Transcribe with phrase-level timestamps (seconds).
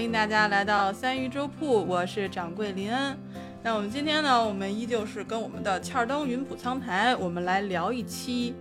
[0.00, 3.18] 欢迎大家来到三鱼粥铺，我是掌柜林恩。
[3.62, 8.54] 那我们今天呢，我们依旧是跟我们的欠儿登云浦苍台，我们来聊一期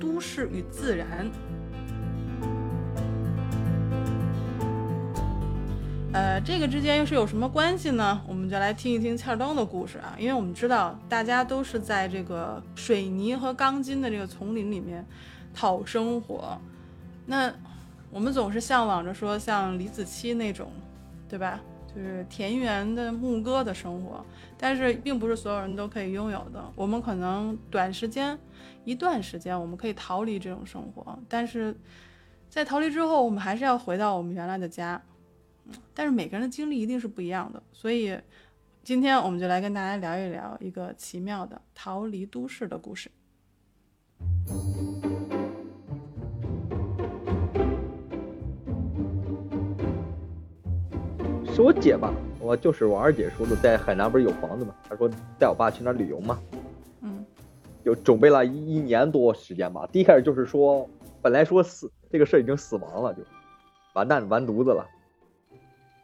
[0.00, 1.30] 都市与自然。
[6.14, 8.22] 呃，这个之间又是有什么关系呢？
[8.26, 15.06] 我们就来听一听欠儿登的故事啊，因为我们知道大家都是在这个水泥和钢筋的这个丛林里面
[15.52, 16.58] 讨生活，
[17.26, 17.52] 那
[18.10, 20.70] 我们总是向往着说像李子柒那种，
[21.28, 21.60] 对吧？
[21.94, 24.24] 就是田园的牧歌的生活，
[24.58, 26.62] 但是并不是所有人都可以拥有的。
[26.76, 28.38] 我们可能短时间、
[28.84, 31.74] 一段时间，我们可以逃离这种生活，但是
[32.48, 35.02] 在逃离之后，我们还是要回到我们原来的家。
[35.94, 38.18] 但是每个人的经历一定是不一样的，所以
[38.84, 43.10] 今天我们就来跟大家聊一聊一个奇妙的逃离都市的故事。
[51.58, 52.14] 是我姐吧？
[52.40, 54.72] 我就是我二姐说的，在海南不是有房子吗？
[54.88, 56.38] 她说带我爸去那旅游嘛。
[57.00, 57.26] 嗯，
[57.84, 59.84] 就准备了一一年多时间吧。
[59.90, 60.88] 第一开始就是说，
[61.20, 63.24] 本来说死这个事儿已经死亡了，就
[63.92, 64.86] 完蛋完犊子了。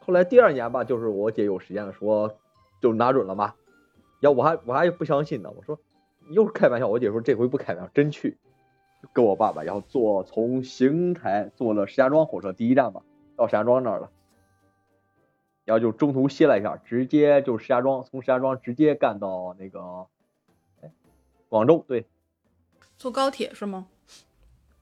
[0.01, 2.35] 后来第二年吧，就是我姐有时间了，说
[2.83, 3.55] 就拿准了嘛。
[4.19, 5.79] 要我还我还不相信呢，我说
[6.31, 6.89] 又是开玩笑。
[6.89, 8.37] 我姐说这回不开玩笑，真去，
[9.13, 13.03] 跟我爸爸，然后坐从邢台坐了石家庄火车第一站吧，
[13.37, 14.11] 到石家庄那儿了。
[15.65, 20.07] 然后就中途歇了一下，直接就石家庄，从石家庄直接干到那个，
[20.83, 20.91] 哎，
[21.49, 22.07] 广州，对，
[22.99, 23.87] 坐高铁是吗？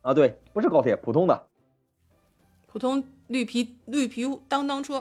[0.02, 1.46] 啊，对，不是高铁，普通的，
[2.66, 5.00] 普通绿皮绿皮当当车，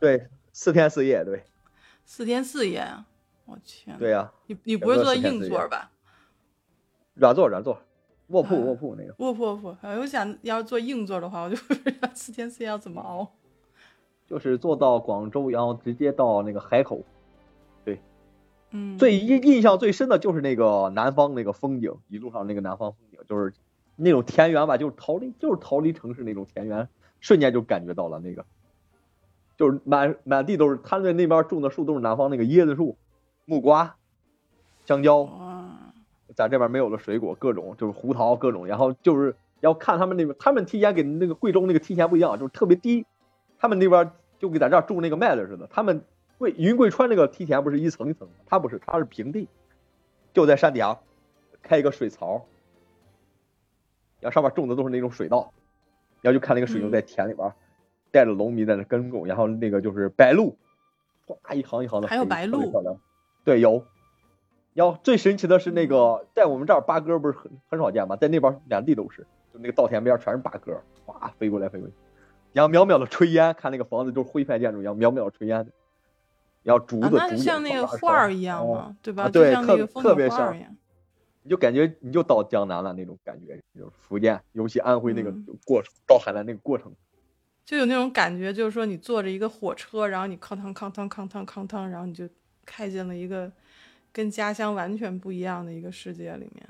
[0.00, 1.44] 对，四天四夜，对，
[2.04, 3.06] 四天四夜啊！
[3.46, 5.90] 我天，对呀，你你不会坐硬座吧？
[7.14, 7.80] 软座，软座，
[8.28, 9.76] 卧铺，卧铺那个，卧铺，卧铺。
[9.82, 13.30] 我想要是坐硬座的话，我就不知道四天四夜要怎么熬。
[14.26, 17.02] 就是坐到广州，然后直接到那个海口，
[17.84, 18.00] 对，
[18.70, 23.52] 嗯，最印印象最深的就是那个南方那个风景，一路上那个南方风景，就是
[23.96, 26.88] 那种田园吧，就是逃离，就是逃离城市那种田园，
[27.20, 28.46] 瞬间就感觉到了那个，
[29.58, 32.96] 就是满满地都是，他们那边种的树都是南方那个椰子树、
[33.44, 33.96] 木瓜、
[34.86, 35.28] 香蕉，
[36.34, 43.04] 咱这边没有了水果，各种就是胡桃各种，然后就是要看他们那边，他们提前给那个贵州那个提前不一样，就是特别低。
[43.64, 46.04] 他们那边就跟咱这儿种那个麦子似的，他们
[46.36, 49.48] 贵云贵川那个梯田不是一层一层，它不是，它是平地，
[50.34, 50.98] 就在山底下
[51.62, 52.44] 开一个水槽，
[54.20, 55.50] 然后上面种的都是那种水稻，
[56.20, 57.54] 然后就看那个水牛在田里边
[58.10, 60.54] 带着农民在那耕种，然后那个就是白鹭，
[61.24, 62.70] 哗一行一行的，还有白鹭，
[63.44, 63.82] 对，有。
[64.74, 68.16] 然后最神奇的是那个在我们这儿八哥不是很很少见吗？
[68.16, 69.22] 在那边两地都是，
[69.54, 71.94] 就那个稻田边全是八哥，哗飞过来飞过去。
[72.54, 75.66] 然后渺渺的炊烟，看那个房子都是徽派建筑一样，渺渺的炊烟，
[76.62, 79.28] 然后竹子，那像那个画儿一样嘛，对吧？
[79.28, 80.56] 对，特特别像，
[81.42, 85.34] 你就感觉你就到江南了那种感觉，就是福建，尤其安徽那个
[85.66, 86.94] 过到海南那个过程，
[87.64, 92.28] 就有那种感觉，就是说你坐着一个火车，然后你哐当哐当哐当哐当，然后你就
[92.64, 93.50] 开进了一个
[94.12, 96.68] 跟家乡完全不一样的一个世界里面。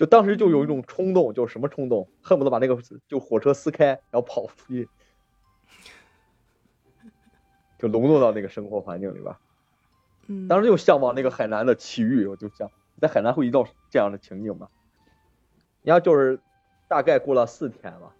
[0.00, 4.88] 就当时就有一种冲动，就是什么冲动，恨不得把那个就火车撕开，然后跑出去，
[7.76, 9.36] 就融入到那个生活环境里边。
[10.28, 14.68] 嗯，当时就向往那个海南的奇遇，我就想在海南会遇到这样的情景吗？
[15.82, 16.40] 然后就是
[16.88, 18.14] 大概过了四天吧，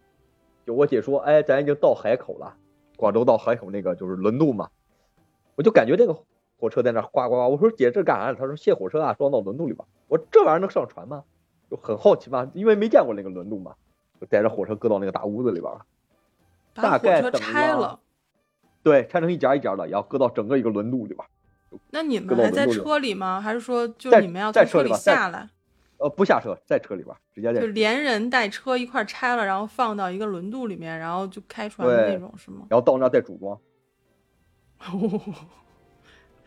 [0.67, 2.59] 就我姐说，哎，咱已经到海口了，
[2.99, 4.69] 广州到海口那个就是轮渡嘛，
[5.55, 6.15] 我就感觉这个
[6.59, 8.35] 火车在那呱呱呱，我说姐这干啥？
[8.35, 9.83] 她说卸火车啊，装到轮渡里边。
[10.09, 11.25] 我这玩意儿能上船吗？
[11.71, 13.73] 就很好奇嘛，因为没见过那个轮渡嘛，
[14.21, 15.87] 就带着火车搁到那个大屋子里边了。
[16.75, 18.01] 大概拆了。
[18.83, 21.27] 对，拆成一节一节的，然后搁到整个一个轮渡里边。
[21.91, 23.41] 那你们还在车里吗？
[23.41, 25.49] 还是说就你们要在车里下来？
[25.99, 27.61] 呃，不下车，在车里边直接在。
[27.61, 32.67] 就连人带车一块拆了，然后放到一个轮渡里面，然后就开船的那种，是吗？
[32.71, 33.59] 然后到那再组装。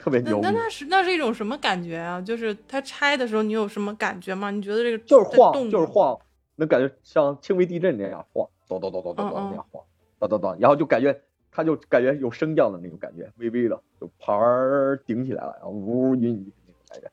[0.03, 2.19] 特别牛，那那是那是一种什么感觉啊？
[2.19, 4.51] 就是它拆的时候，你有什么感觉吗？
[4.51, 6.19] 你觉得这个就是晃，就是晃，
[6.57, 9.81] 能感觉像轻微地震那样晃，咚咚咚咚咚咚那样晃，
[10.19, 11.17] 咚咚咚，然后就感觉
[11.49, 16.33] 它就感觉有升降的那种感觉，微微的就盘儿顶起来了，然后呜晕
[16.67, 17.09] 那种感觉，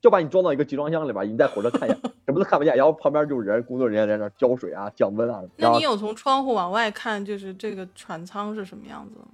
[0.00, 5.40] 就把你装到一个集装箱里边，你在火车看一眼， 什么都看不见，然后旁边就是人，工作人员在那浇水啊、降温啊。
[5.56, 9.26] 那你有从窗户往外看，就是这个船舱是什么样子吗？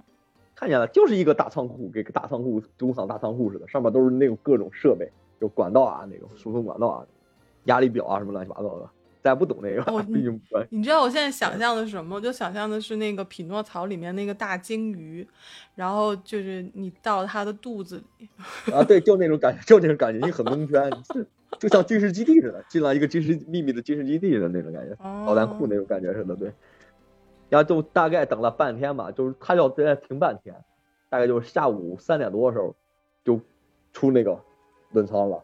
[0.61, 5.09] 看见了，就是一个大仓库，跟个大仓库、工厂大仓库似的，上面都是那种各种设备，
[5.39, 7.05] 就管道啊，那种输送管道啊，
[7.63, 8.87] 压力表啊，什么乱七八糟的。
[9.23, 12.15] 咱不懂那个， 哦毕竟不专业你知道我现在想象的是什么？
[12.15, 15.27] 我就想象的是那个匹诺曹里面那个大鲸鱼，
[15.73, 18.29] 然后就是你到它的肚子里，
[18.71, 21.25] 啊，对， 就那种感觉，就那种感觉，你很蒙圈，就
[21.57, 26.51] 就像军事基地似的，进了一个军事秘密的军事基地的那种感觉，导弹库哦那种感觉似的，对。
[27.51, 30.55] 然后就大概等了半天吧，就是他要在那停半天，
[31.09, 32.73] 大概就是下午三点多的时候，
[33.25, 33.41] 就
[33.91, 34.39] 出那个
[34.91, 35.43] 轮舱了，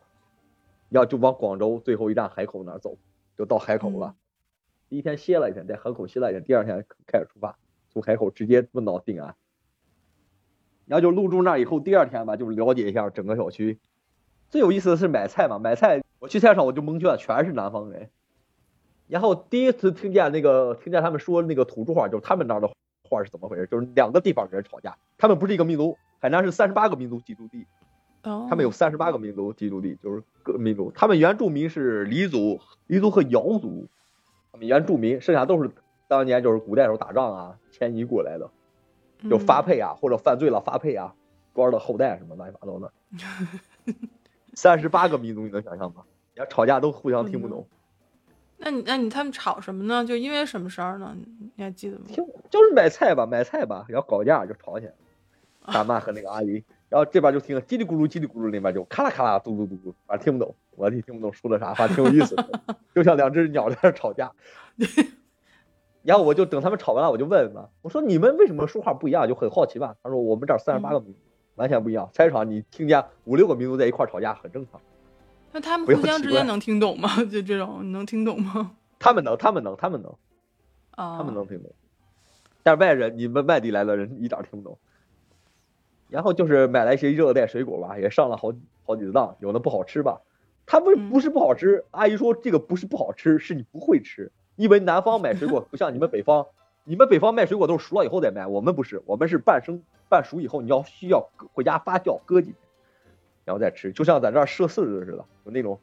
[0.88, 2.98] 然后就往广州最后一站海口那儿走，
[3.38, 4.15] 就到海口了。
[4.88, 7.59] 第一天歇了一天，在海口歇了一天，第二天开始出发，
[7.89, 9.36] 从海口直接奔到定安。
[10.86, 13.81] 然后就入住那儿以后，第二天吧，就了解一下整个小区。
[14.50, 18.10] 最有意思的是买菜嘛，买菜我去菜场我就蒙圈了，全是南方人。
[19.07, 22.69] 然后第一次听见那个听见他们说那个土著话，就是他们那儿的
[23.09, 23.68] 话是怎么回事？
[23.68, 27.65] 就是两个地方人吵架，他们不是一个民族，海南是三十八个民族居住地，
[28.24, 30.92] 哦，他们有三十八个民族居住地，就是各民族。
[30.94, 33.88] 他们原住民是黎族、黎族和瑶族，
[34.51, 35.71] 他们原住民，剩下都是
[36.07, 38.50] 当年就是古代时候打仗啊迁移过来的，
[39.30, 41.15] 就发嗯配啊、或者犯罪了发配啊，
[41.53, 42.92] 官儿的后代什么乱七八糟的。
[44.53, 46.03] 三十八个民族，你能想象吗？
[46.33, 47.68] 人家吵架都互相听不懂，
[48.57, 50.04] 那你那你他们吵什么呢？
[50.04, 51.15] 就因为什么事儿呢？
[51.56, 52.06] 你还记得吗？
[52.12, 54.98] 就就是买菜吧，买菜吧，然后搞架就吵起来了。
[55.74, 62.62] 大妈和那个阿姨，然后这边就听叽里咕噜叽里咕噜，那边就咔啦咔啦嘟嘟嘟嘟，反正听不懂，我也听不懂说的啥，反正挺有意思的，
[62.95, 64.31] 就像两只鸟在那吵架。
[66.03, 69.27] 然后我就等他们吵完了，我就问问嘛，我说你们为什么说话不一样？
[69.27, 69.94] 就很好奇吧。
[70.01, 71.19] 他说我们这儿三十八个民族，
[71.56, 72.10] 完全不一样。
[72.13, 74.80] 菜市场你听见五六个民族在一块儿吵架很正常，
[75.57, 77.09] 那他们互相之间能听懂吗？
[77.31, 78.74] 就这种你能听懂吗？
[79.00, 80.12] 他们能，他们能，他们能，
[80.92, 81.71] 啊，他们能听懂，
[82.62, 84.77] 但是外人，你们外地来的人一点听不懂。
[86.09, 88.54] 然后就是买来一些热带水果吧，也上了好
[88.86, 90.21] 好几次当，有的不好吃吧。
[90.68, 94.31] 他们嗯不是不好吃，阿姨说这个不是不好吃，是你不会吃。
[94.57, 96.45] 因为南方买水果 不像你们北方，
[96.83, 102.56] 你们北方卖水果都是熟了以后再卖，我们不是，我们是半生半熟以后你要需要搁回家发酵搁几天，
[103.48, 105.80] 然后再吃，就像咱这儿射柿子似的，有那种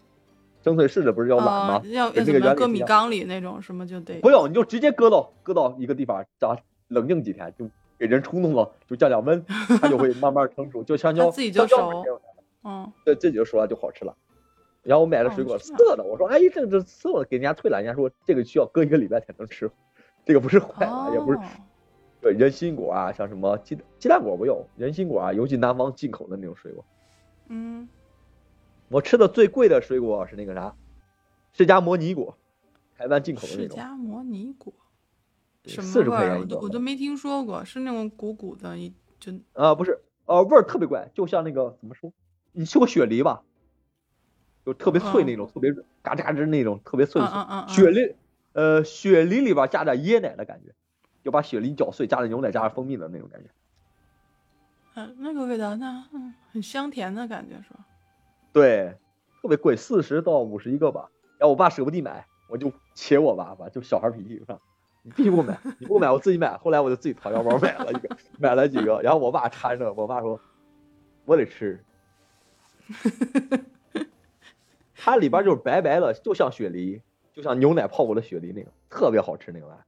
[0.60, 1.74] 蒸脆柿子不是要懒吗？
[1.76, 7.66] 啊要要跟这个怎么搁米缸里那种什么就得不用，你就直接搁到搁到一个地方，让它冷静几天，就
[7.98, 9.42] 给人冲动了，就降降温，
[9.80, 11.90] 它就会慢慢成熟，就香 蕉自己就熟
[12.64, 14.14] 嗯对，自己就熟了就好吃了。
[14.82, 19.70] 然后我买了水果涩的，我说哎，这这涩的，给人家退了，人家说这个需要搁一个礼拜才能吃，
[20.26, 21.42] 这个不是坏的，也不是哦
[22.20, 26.84] 对人心果啊，像什么鸡鸡蛋果不用，人心果啊，尤其南方进口的那种水果。
[27.48, 27.88] 嗯
[28.88, 30.74] 我吃的最贵的水果是那个啥，
[31.52, 32.36] 释迦摩尼果，
[32.96, 34.72] 台湾进口的那种，释迦摩尼果
[35.64, 36.10] 什么味儿？
[36.10, 42.12] 块钱一个我都我都没听说过，是那种鼓鼓的，一就啊，不是，呃，味儿特别怪，就像那个怎么说？
[42.52, 43.42] 你吃过雪梨吧？
[44.64, 48.14] 就特别脆那种，特别嘎吱嘎吱那种，特别脆嗯嗯嗯雪梨，
[48.52, 50.74] 呃，雪梨里边加点椰奶的感觉，
[51.22, 53.48] 就把雪梨搅碎，加点牛奶，加点蜂蜜的那种感觉。
[54.94, 57.84] 嗯那个味道，那嗯很香甜的感觉是吧？
[58.52, 58.96] 对，
[59.42, 61.10] 特别贵，四十到五十一个吧。
[61.38, 64.58] 然后我爸舍不得买，我就切我爸爸，就小孩脾气是吧？
[65.02, 66.56] 你必须给我买，你不买我自己买。
[66.56, 69.00] 后来我就自己掏腰包买了一个，买了几个。
[69.02, 70.40] 然后我爸搀着，我爸说，
[71.24, 71.82] 我得吃。
[74.94, 79.84] 它里边就是白白的，就像雪梨，就像牛奶泡过的雪梨那种，特别好吃那个玩意儿。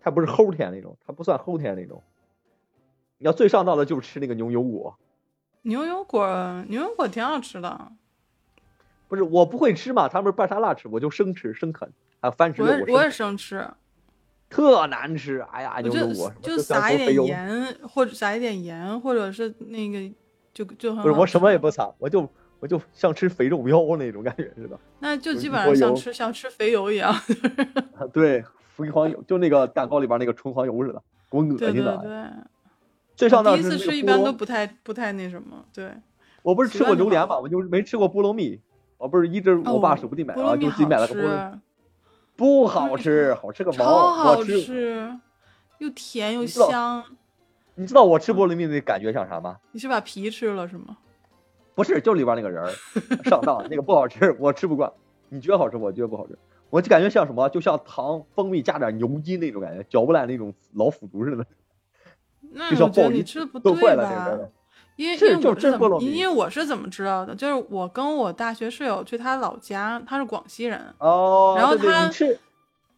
[0.00, 2.02] 它不是齁甜那种，它不算齁甜那种。
[3.18, 4.96] 你要最上道的就是吃那个牛油果，
[5.62, 7.92] 牛油果，牛油果挺好吃的，
[9.08, 11.88] 不是我不会吃嘛，他们是拌沙拉吃，我就生吃生啃，
[12.20, 13.66] 还有番茄我我也我也生吃，
[14.50, 20.14] 特难吃，哎呀，牛油果就像撒一点，盐，或者撒一点盐，或者是那个
[20.52, 22.28] 就就很不是我什么也不撒，我就
[22.60, 27.12] 我就像吃肥肉膘那种感觉似的，那就基本上像吃像吃肥油一样。
[27.94, 28.44] 啊对，
[28.74, 31.96] 肥黄油就那个蛋糕里边那个纯黄油似的，给我恶对对心的。
[31.98, 32.44] 对，
[33.16, 35.90] 最上道第一次吃一般都不太不太那什么，对。
[36.42, 38.60] 我不是吃过榴莲嘛，我就没吃过菠萝蜜，
[38.98, 41.60] 我不是一直我爸哦舍不得买，然后就自己买了个菠萝，蜜，
[42.36, 44.12] 不好吃，好吃个超毛！
[44.12, 45.18] 好我吃，
[45.78, 47.02] 又甜又香。
[47.76, 49.58] 你知道我吃菠萝蜜的感觉像啥吗？
[49.72, 50.98] 你是把皮吃了是吗？
[51.74, 52.70] 不是，就里边那个人儿
[53.24, 54.92] 上当，那个不好吃，我吃不惯。
[55.30, 56.38] 你觉得好吃，我觉得不好吃。
[56.70, 61.44] 我就感觉像什么，就像糖、蜂蜜加点牛筋那种感觉，嚼不烂那种老腐竹似的，那
[62.70, 64.40] 就像我觉得你吃的不都坏对吧了那个人？
[64.40, 64.50] 儿。
[64.96, 67.34] 因为是就因为我是怎么因为我是怎么知道的？
[67.34, 72.08] 就是我跟我大学室友去他老家，他是广西人，哦，然后他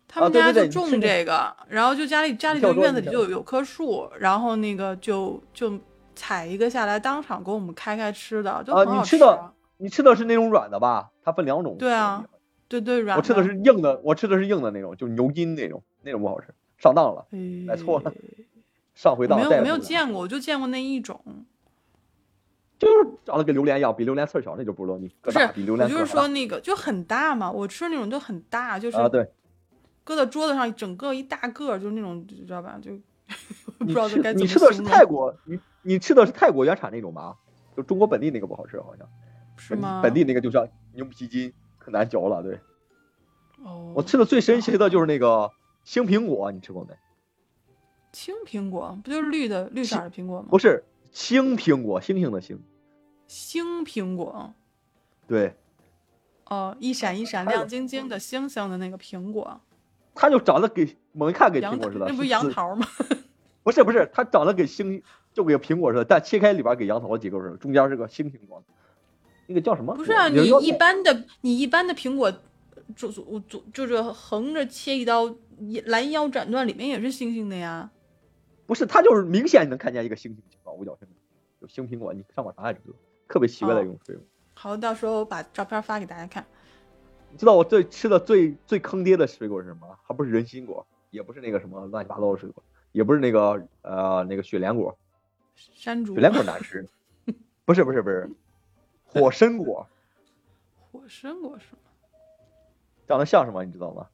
[0.07, 5.73] 他们家就种这个，然后就家里家里就院子里就有有棵树，然后那个就就
[6.15, 11.09] 采一个下来，当场给我们开开吃的，就啊很好你吃的啊你吃的是那种软的吧？
[11.25, 11.77] 它分两种。
[11.79, 12.25] 对啊，
[12.69, 13.17] 对对软。
[13.17, 17.27] 我吃的是硬的，我吃的是硬的那种，就牛筋那种，那种不好吃，上当了，
[17.67, 18.13] 买错了，
[18.97, 19.39] 上回当。
[19.39, 21.23] 没有没有见过，我就见过那一种。
[22.79, 25.09] 就是长得跟榴莲一样，比榴莲刺小，那就不知道你。
[25.23, 29.31] 不是，我就是说那个就很大嘛，我吃那种就很大，就是啊对，
[30.05, 32.79] 搁在桌子上整个一大个，就是那种知道吧？
[32.83, 32.91] 就
[33.79, 37.37] 不知道该怎么你吃的是泰国，你你吃的是泰国原产那种吧？
[37.77, 39.09] 就中国本地那个不好吃，好像。
[39.57, 40.01] 是吗？
[40.03, 42.43] 本地那个就像牛皮筋，可难嚼了。
[42.43, 42.61] 对。
[43.65, 43.95] 哦。
[43.97, 45.51] 我吃的最神奇的就是那个
[45.83, 46.95] 青苹果，你吃过没？
[48.17, 50.47] 青苹果不就是绿的绿色的苹果吗？
[50.49, 50.83] 不是。
[51.13, 52.59] 青苹果，星星的星，
[53.27, 54.55] 星苹果，
[55.27, 55.55] 对，
[56.47, 59.61] 哦，一闪一闪亮晶晶的星星的那个苹果，
[60.15, 62.87] 它就长得给猛一看给苹果似的，那不是杨桃吗？
[63.63, 65.03] 不是不是，它长得给星
[65.35, 68.63] 就给苹果似的，但切开里边给杨桃结构似的，中间是个星星状，
[69.47, 69.95] 那个叫什么？
[69.95, 72.33] 不是啊，你一般的你一般的苹果，
[72.95, 75.35] 就就就就是横着切一刀，
[75.87, 77.91] 拦腰斩断，里面也是星星的呀。
[78.67, 81.09] 不是，它就是明显你能看见一个星星情况，五角星，
[81.61, 82.97] 有星苹果，你上网查也知道，
[83.29, 84.25] 特别奇怪的一种水果。
[84.55, 86.45] 好，到时候我把照片发给大家看。
[87.31, 89.99] 你知道我最吃的最最坑爹的水果是什么？
[90.03, 94.97] 还不是人心果，也不是那个什么乱七八糟的水果，也不是那个呃那个雪莲果。
[95.55, 96.15] 山竹。
[96.15, 96.87] 雪莲果难吃。
[97.65, 98.31] 不是不是不是，
[99.05, 99.87] 火参果。
[100.93, 101.79] 火参果是吗？
[103.07, 103.65] 长得像什么？
[103.65, 104.09] 你知道吗？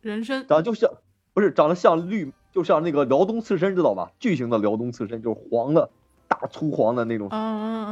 [0.00, 0.46] 人参。
[0.46, 0.92] 长得就像，
[1.32, 2.32] 不是长得像绿。
[2.52, 4.12] 就像那个辽东刺参，知道吧？
[4.18, 5.90] 巨型的辽东刺参，就是黄的，
[6.26, 7.28] 大粗黄的那种，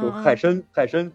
[0.01, 1.11] 就海参，海参。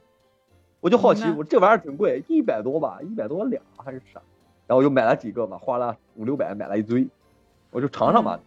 [0.80, 4.20] 我就好奇，我这玩意儿挺贵，一百多吧，一百多两还是啥？
[4.66, 7.08] 然后我就买了几个嘛，花了五六百买了一堆，
[7.70, 8.40] 我就尝尝吧，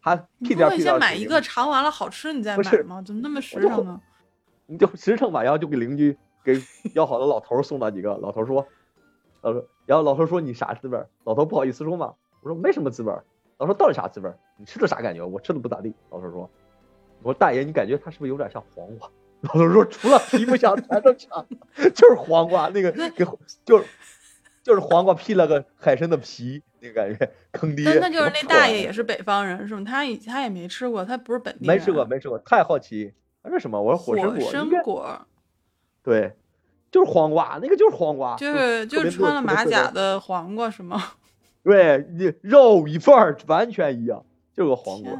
[0.00, 0.80] 还屁颠屁颠。
[0.80, 3.00] 先买一个尝完了好吃，你再买吗？
[3.00, 4.00] 怎么那么实诚呢？
[4.66, 6.60] 你就实诚吧，然后就给邻居给
[6.94, 8.16] 要好的老头送了几个。
[8.16, 8.66] 老头说，
[9.40, 11.02] 老头，然后老头说你啥滋味？
[11.24, 13.12] 老头不好意思说嘛，我说没什么滋味。
[13.58, 14.30] 老说到底啥滋味？
[14.56, 15.24] 你吃的啥感觉？
[15.24, 15.94] 我吃的不咋地。
[16.10, 16.50] 老头说
[17.22, 19.08] ：“我说大爷，你感觉它是不是有点像黄瓜？”
[19.42, 21.46] 老头说：“除了皮不像，全都像，
[21.94, 23.24] 就是黄瓜那个，给
[23.64, 23.84] 就是
[24.62, 29.84] 就是黄瓜披了个海参的皮，那个感觉坑爹。”那就是那大爷也是北方人是吗？
[29.86, 31.76] 他以他也没吃过，他不是本地人。
[31.76, 33.12] 没吃过，没吃过，太好奇。
[33.42, 33.80] 他是什么？
[33.80, 34.46] 我说火参果。
[34.46, 35.26] 火参果。
[36.02, 36.34] 对，
[36.90, 41.02] 就是黄瓜，那个就是黄瓜，就是就是穿了马甲的黄瓜是吗？
[41.64, 45.12] 对你肉一份儿完全一样，就是个黄瓜。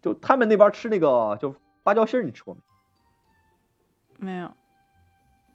[0.00, 2.60] 就他们那边吃那个就芭蕉心儿，你吃过没？
[4.26, 4.52] 没有。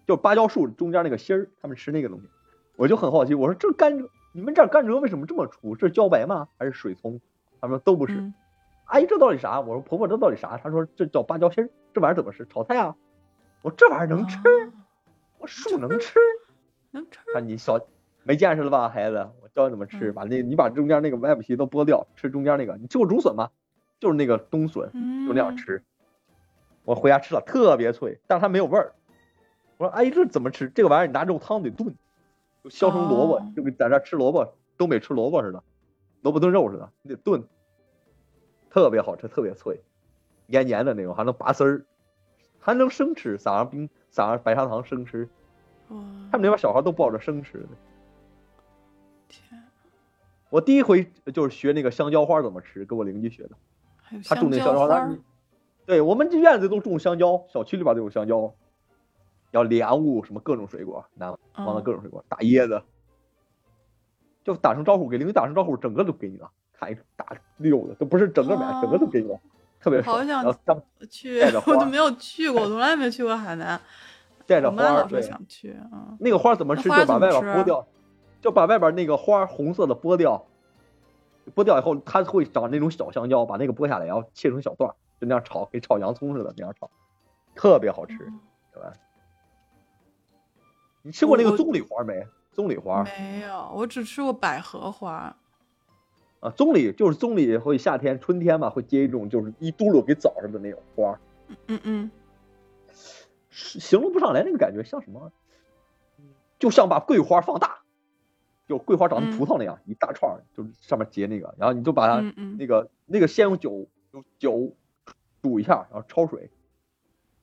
[0.05, 2.27] 就芭蕉树中间那个心儿，他们吃那个东西。
[2.75, 5.75] 我就很好奇，我说这甘蔗，你们这甘蔗为什么这么粗？
[5.75, 6.49] 是茭白吗？
[6.59, 7.21] 还是水葱？
[7.61, 8.33] 他们说都不是。
[8.85, 9.61] 阿姨，这到底啥？
[9.61, 10.57] 我说婆婆，这到底啥？
[10.57, 11.69] 她说这叫芭蕉心儿。
[11.93, 12.45] 这玩意儿怎么吃？
[12.47, 12.97] 炒菜啊？
[13.61, 14.37] 我这玩意儿能吃？
[15.37, 16.19] 我树能吃？
[16.91, 17.19] 能吃？
[17.31, 17.79] 看你小。
[18.23, 19.29] 没见识了吧，孩子？
[19.41, 22.75] 我教你怎么吃，把那，你把中间那个外皮都剥掉，吃中间那个。
[22.77, 23.49] 你吃过竹笋吗？
[23.99, 24.91] 就是那个冬笋，
[25.27, 25.83] 就那样吃。
[26.83, 28.93] 我回家吃了，特别脆，但是它没有味儿。
[29.77, 30.69] 我说阿姨，这怎么吃？
[30.69, 31.95] 这个玩意儿你拿肉汤得炖，
[32.63, 35.63] 就削成萝卜，就跟在这吃萝卜，东北吃萝卜似的，
[36.21, 37.43] 萝卜炖肉似的，你得炖，
[38.69, 39.81] 特别好吃，特别脆，
[40.47, 41.85] 黏黏的那种，还能拔丝儿，
[42.59, 45.27] 还能生吃，撒上冰，撒上白砂糖生吃。
[45.89, 47.69] 他们那边小孩都抱着生吃的。
[50.49, 53.51] 我第一回就是学那个香蕉花怎么吃，跟我邻居学的。
[54.25, 55.09] 他种那香蕉花，
[55.85, 58.53] 对我们这院子都种香蕉，小区里边都有香蕉，
[59.49, 62.83] 要莲雾什么各种水果，南方的各种水果，大椰子，
[64.43, 67.25] 就打声招呼，给邻居打声招呼，整个都给你了，看一大
[67.57, 69.39] 溜的，都不是整个买，整个都给你了，
[69.79, 70.43] 特别好想
[71.09, 73.81] 去，我就没有去过，从来没去过海南。
[74.45, 76.15] 带着花，对，想去啊。
[76.19, 76.83] 那个花怎么吃？
[76.83, 77.87] 就把外边剥掉。
[78.43, 80.45] 就把外边那个花红色的剥掉，
[81.55, 86.91] 剥掉以后，它会长那种小香蕉，把那个剥下来，然后切成小段，就那样炒，跟炒洋葱似的那样炒，
[87.55, 88.17] 特别好吃，
[88.73, 88.91] 对吧？
[91.03, 92.27] 你吃过那个棕榈花没？
[92.51, 95.33] 棕榈花没有，我只吃过百合花。
[96.41, 101.17] 啊，棕榈就是棕榈，会夏天、春天嘛，会结一种就是一嘟噜给枣似的那种花。
[101.67, 102.11] 嗯嗯，
[103.49, 105.31] 形容不上来那个感觉，像什么？
[106.59, 107.82] 就像把桂花放大。
[108.67, 112.21] 就桂花长成葡萄那样，一大串，就是上面结那个，然后你就把它
[112.57, 114.75] 那个那个先用酒用酒
[115.41, 116.49] 煮一下，然后焯水，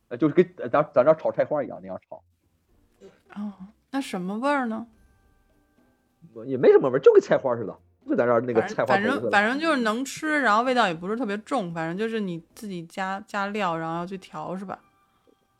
[0.08, 2.22] 呃，就是跟咱咱这炒菜花一样那样炒。
[3.34, 3.52] 哦，
[3.90, 4.86] 那什么味儿呢？
[6.46, 7.76] 也没什么味儿，就跟菜花似的，
[8.08, 8.94] 就在这儿那个菜花。
[8.94, 14.78] 反正反正就是能吃，然后味道也不是特别重，反正就是你自己加加料，然后要去调是吧？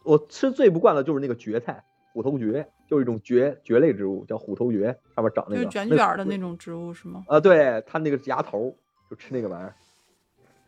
[0.03, 7.25] 我吃最不惯的就是那个蕨菜，虎头蕨，就是一种蕨蕨类植物，叫虎头蕨，上面长那个就是卷卷的那种植物是吗？
[7.29, 8.77] 啊，对，它那个芽头
[9.09, 9.75] 就吃那个玩意儿，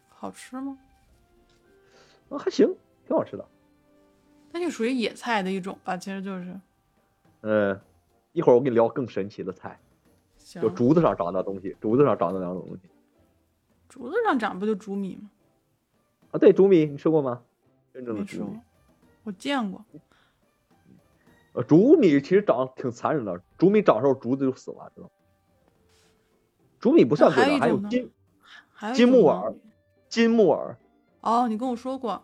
[0.08, 0.78] 好吃吗？
[2.28, 2.66] 啊，还行，
[3.06, 3.44] 挺好吃的。
[4.52, 6.60] 那就属于野菜的一种吧，其实就是。
[7.40, 7.80] 嗯，
[8.32, 9.78] 一会儿我给你聊更神奇的菜，
[10.38, 12.82] 就，竹子上长的东西，竹子上长的两种东西
[13.88, 15.30] 竹子上长不就竹米吗？
[16.30, 16.38] 啊。
[16.38, 17.42] 对，竹米你吃过吗？
[17.92, 18.58] 真正的竹米，，
[19.24, 19.84] 我见过。
[21.52, 25.10] 呃，竹米其实长得挺残忍的，竹米长时候竹子就死了，知道吗？
[26.80, 28.10] 竹米不算贵的，还有金
[28.72, 29.54] 还有金木耳
[30.08, 30.76] 金木耳
[31.20, 32.22] 哦，你跟我说过，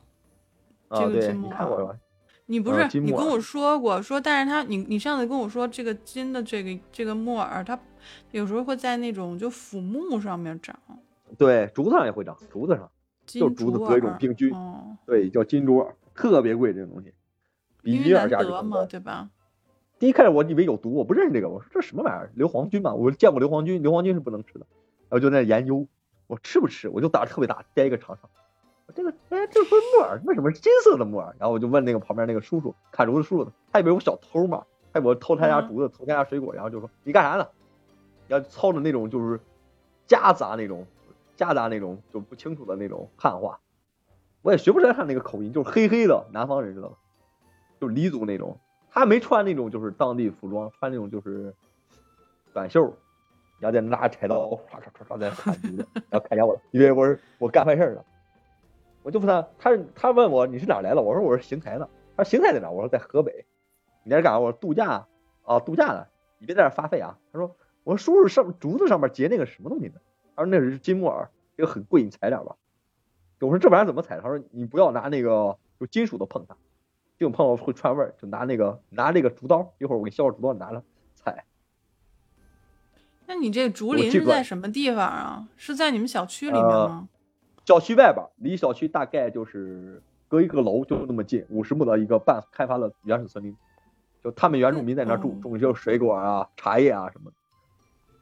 [0.90, 1.98] 这个金木耳你看过吧？
[2.46, 7.78] 你不呃是、你跟我说过，说但是他你你上次跟我说这个金的这个这个木耳，它
[8.30, 10.74] 有时候会在那种就腐木上面长，
[11.36, 12.90] 对，竹子上也会长，竹子上
[13.26, 17.12] 金就是竹子竹得一种病菌哦，对叫金竹耳，特别贵这个东西，
[17.92, 18.86] 比因为难得嘛，更高。
[18.86, 19.30] 对吧？
[19.98, 22.30] 第一开始我以为有毒，我不认识这个，我说这什么玩意儿？
[22.34, 24.66] 硫磺菌嘛，我见过硫磺菌，硫磺菌是不能吃的，
[25.08, 25.86] 然后就在那研究，
[26.26, 26.88] 我吃不吃？
[26.88, 28.30] 我就胆儿特别大，摘一个尝尝，
[28.86, 31.34] 我这个哎，这不是木耳，为什么是金色的木耳？
[31.38, 37.48] 然后我就问那个旁边那个叔叔，砍竹子叔叔，他以为我小偷嘛，他以为我偷他家嗯竹子，偷他家水果，然后就说你干啥呢？
[38.28, 39.40] 然后操着那种就是
[40.06, 40.86] 夹杂那种
[41.34, 43.58] 夹杂那种就不清楚的那种汉话，
[44.42, 46.96] 我也学不出来他那个口音，就是黑黑的南方人知道吗？
[47.80, 48.58] 就黎族那种。
[48.90, 51.54] 他没穿那种就是当地服装，穿那种就是
[52.52, 52.82] 短袖，
[53.58, 58.04] 然后再拿柴刀唰唰唰唰在砍竹子，然后看见我了，以为我是我干坏事了。
[59.02, 61.00] 我就问他，他他问我你是哪来的？
[61.00, 61.88] 我说我是邢台的。
[62.16, 62.70] 他说邢台在哪？
[62.70, 63.46] 我说在河北。
[64.02, 64.38] 你在这干啥？
[64.38, 65.06] 我说度假
[65.44, 66.06] 啊，度假呢。
[66.38, 67.18] 你别在这发费啊。
[67.32, 69.94] 他说我说叔叔上竹子上面结那个什么东西呢？
[70.34, 72.56] 他说那是金木耳，这个很贵，你采点吧。
[73.40, 74.20] 我说这玩意儿怎么采？
[74.20, 76.56] 他说你不要拿那个就金属的碰它，
[77.18, 80.82] 这种碰到会串味儿，就拿那个拿那个竹刀，一会儿我给削个竹刀拿了
[81.14, 81.44] 采。
[83.26, 85.48] 那你这竹林是在什么地方啊？
[85.56, 87.08] 是在你们小区里面呃吗？
[87.64, 93.54] 小区外边，离小区大概就是隔一个楼就那么近，五十亩的一个半开发的原始森林。
[94.22, 97.36] 就他们原住民在那儿种嗯种一些水果啊、茶叶啊什么的，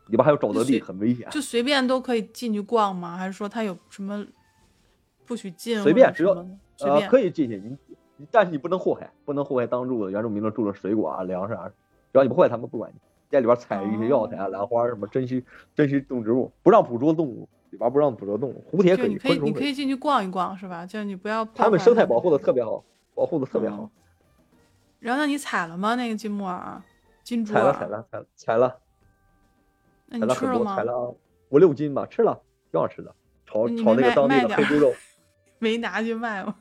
[0.09, 1.29] 里边还有沼泽地，很危险。
[1.31, 3.16] 就随便都可以进去逛吗？
[3.16, 4.27] 还是说它有什么
[5.25, 6.59] 不许进随便只有什么的？
[6.77, 7.97] 随呃，可以进去，你你
[8.31, 11.68] 但是你不能祸害，不能祸害当地的原住民的住的水果啊、粮食啊，
[12.12, 12.98] 只要你不祸害他们，不管你。
[13.29, 19.38] 在里边采一些药材啊、兰花什么珍稀珍稀动植物，不让捕捉动物，里边不让捕捉动物，蝴蝶可以，你可以。
[19.40, 20.87] 你可以进去逛一逛是吧？
[20.87, 23.90] 就是你不要破他们生态保护的特别好，保护的特别好嗯。
[25.00, 25.96] 然后那你采了吗？
[25.96, 26.81] 那个金木耳、
[27.24, 27.72] 金竹采了？
[27.72, 28.79] 采了采了采了
[30.07, 30.85] 那你吃了吗采？
[30.85, 31.14] 了
[31.48, 33.12] 五六斤吧，吃了，挺好吃的。
[33.44, 34.92] 炒炒那个当地的黑猪肉，
[35.59, 36.55] 没拿去卖吗？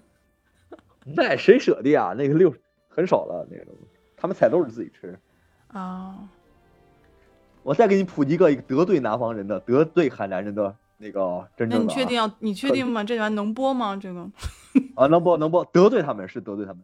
[1.05, 2.15] 那谁舍得呀？
[2.17, 2.53] 那个六
[2.89, 3.87] 很少了，那个东西，
[4.17, 5.17] 他们采都是自己吃。
[5.67, 6.27] 啊，
[7.63, 11.87] 我再给你普及一个一个得罪南方人的、得罪海南人的那个真正的、啊。
[11.87, 12.31] 你确定要？
[12.39, 13.03] 你确定吗？
[13.03, 13.95] 这玩意能播吗？
[13.95, 14.21] 这个
[14.95, 15.05] 啊？
[15.07, 16.83] 能播能播得罪他们是得罪他们，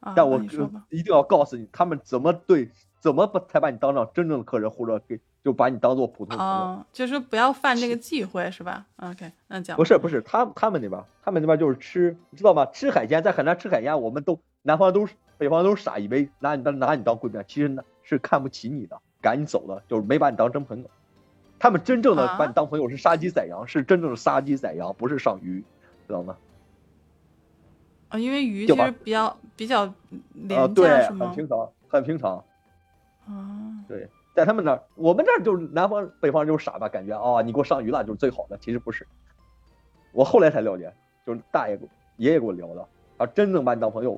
[0.00, 0.84] 啊，但我那你说吧。
[0.90, 6.52] 一定要告诉你，他们怎么对，怎么把才把你当成真正的客人，或者给就把你当做普通朋友。
[6.52, 12.66] 啊，就是不要犯这个忌讳是吧？OK，那讲不是不是，他他们那边，他们那边就是吃，你知道吗？
[12.66, 20.90] 吃海鲜，在海南吃海鲜，我们都南方都是北方都是傻，以为拿你当拿你当贵宾，其实呢是看不起你的，赶你走的，就是没把你当真朋友。
[21.58, 25.64] 他们真正的啊把你当朋友是杀鸡宰羊，是真正的杀鸡宰羊，不是上鱼，
[26.06, 26.36] 知道吗？
[28.10, 29.94] 啊，因为鱼其实比较比较啊，
[30.34, 31.08] 廉对？
[31.08, 32.44] 很平常，很平常。
[33.26, 34.08] 啊，对，
[34.38, 39.04] 在他们那儿，我们这儿就是南方北方就是傻吧，感觉啊、你给我上鱼了就是最好的，其实不是。
[40.12, 40.94] 我后来才了解，
[41.26, 44.16] 就是大爷给爷爷给我聊的，他，真正把你当朋友。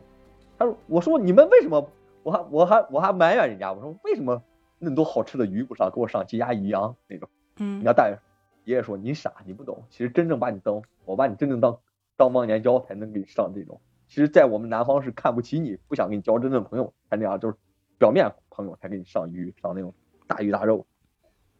[0.59, 1.88] 他说，我说你们为什么？
[2.22, 4.42] 我还我还我还埋怨人家，我说为什么
[4.78, 7.26] 那么多好吃的鱼不上，给我上鸡鸭鱼羊那种？
[7.56, 8.18] 嗯人家大爷
[8.64, 11.78] 爷爷说你傻，你不懂，其实真正把你当我把你真正当
[12.18, 13.80] 当忘年交才能给你上这种。
[14.06, 17.56] 其实，在我们南方是看不起你，不想跟你交真正朋友才那样，就是
[17.96, 19.94] 表面朋友才给你上鱼上那种
[20.30, 20.86] 大鱼大肉。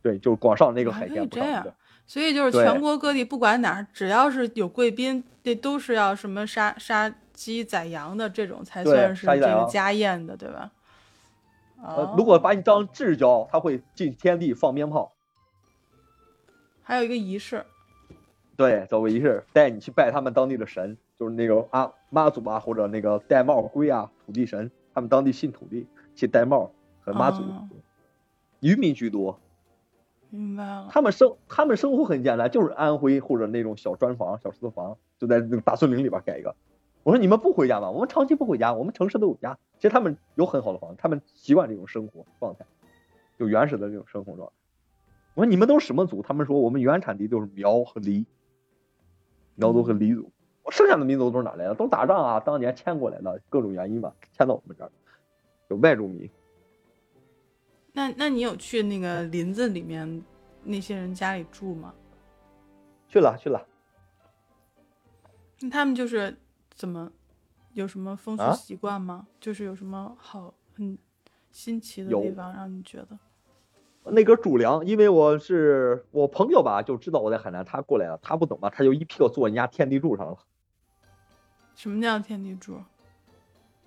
[0.01, 1.77] 对，就是广上那个海还可以鲜不上的这样。
[2.07, 10.71] 所以就是全国各地不管哪儿，只要是有贵宾，这都是要什么杀杀鸡宰羊的这种才算是这个家宴的，对吧？
[11.83, 15.13] 呃，如果把你当至交，他会进天地放鞭炮。
[16.83, 17.65] 还有一个仪式，
[18.57, 27.69] 对，走个仪式，带你去拜他们当地的神，就是那个啊妈祖啊，或者那个戴帽龟啊，土地神，他们当地信土地，去戴帽和妈祖，哦
[28.61, 29.39] 渔民居多。
[30.31, 30.89] 明白了。
[30.91, 36.55] 他们生他们生活很简单，就是安徽或者那种小砖房、小石头房，就在那个大森林里边盖一个，
[37.03, 37.91] 我说你们不回家吗？
[37.91, 39.59] 我们长期不回家，我们城市都有家。
[39.77, 42.65] 其实他们有很好的房子，他们习惯这种生活状态，
[43.39, 44.55] 就原始的这种生活状态。
[45.35, 46.23] 我说你们都是什么族？
[46.23, 48.25] 他们说我们原产地都是苗和黎，
[49.57, 50.31] 苗族和黎族。
[50.63, 51.75] 我剩下的民族都是哪来的？
[51.75, 54.93] 都打仗啊，当年迁过来的，各种原因吧，迁到我们这儿，
[55.69, 56.31] 有外族民。
[58.01, 60.25] 那那你有去那个林子里面
[60.65, 61.93] 那些人家里住吗？
[63.07, 63.67] 去了去了。
[65.61, 66.35] 那他们就是
[66.73, 67.13] 怎么
[67.75, 69.27] 有什么风俗啊习惯吗？
[69.39, 70.97] 就是有什么好很
[71.51, 73.19] 新奇的地方让你觉得？
[74.05, 80.39] 那根主梁，因为我是我朋友吧，就知道我在海南，他过来了，他不懂嘛，他就一屁股坐人家天地柱上了，
[81.75, 82.81] 什么叫天地柱？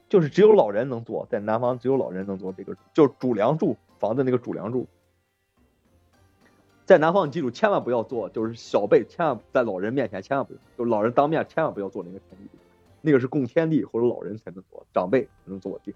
[0.08, 4.86] 就是只有老人能坐，在南方只有老人能坐这个，就是主梁柱，房子那个主梁柱。
[6.84, 12.58] 在南方，你记住，千万不要做，就是小辈，千万在老人面前千万不要，就老人当面千万不要做那个天地柱，
[13.00, 15.96] 那个是供天地或者老人才能做，长辈才能做的地。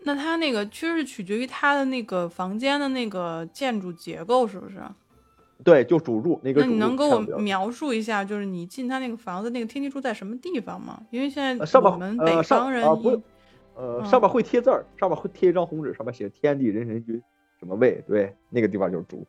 [0.00, 4.82] 那他那个其实是取决于他的那个房间的那个建筑结构，是不是？
[5.62, 6.66] 对，就主柱那个那。
[6.66, 11.00] 你能给我描述一下，就是你进他那个房子，那个天地柱在什么地方吗？
[11.10, 12.84] 因为现在我们北方人
[13.74, 17.22] 呃，嗯上面会贴字儿，上面会贴一张红纸，上面写“天地人神君”
[17.58, 19.26] 什么位，对，那个地方就是主。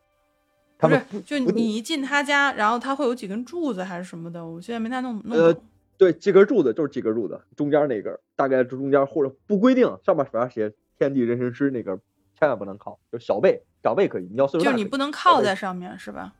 [0.78, 5.56] 他不是们，就你一进他家，然后他会有几根柱子还是什么的，我现在没太弄弄呃。
[5.98, 12.00] 对几根柱子就是几根柱子，中间那根大概中间或者不规定，上面反正写“天地人神师”那根儿
[12.40, 16.34] 千万不能靠，就小辈长辈可以，你要岁数大就是你不能靠在上面，是吧？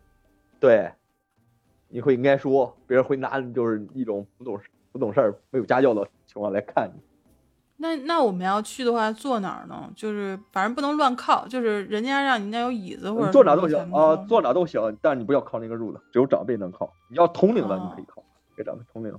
[0.60, 0.92] 对，
[1.90, 7.00] 你会应该说别人会拿就是一种不懂事不懂事儿没有家教的情况来看你。
[7.82, 9.92] 那那我们要去的话，坐哪儿呢？
[9.96, 16.94] 就是反正不能乱靠，就是人家让你那有椅子或者你坐哪都行啊，坐坐哪都行，但是你不要靠那个褥子，只有长辈能靠。
[17.10, 18.24] 你要同龄的你哦可以靠，
[18.56, 19.12] 给长辈同龄。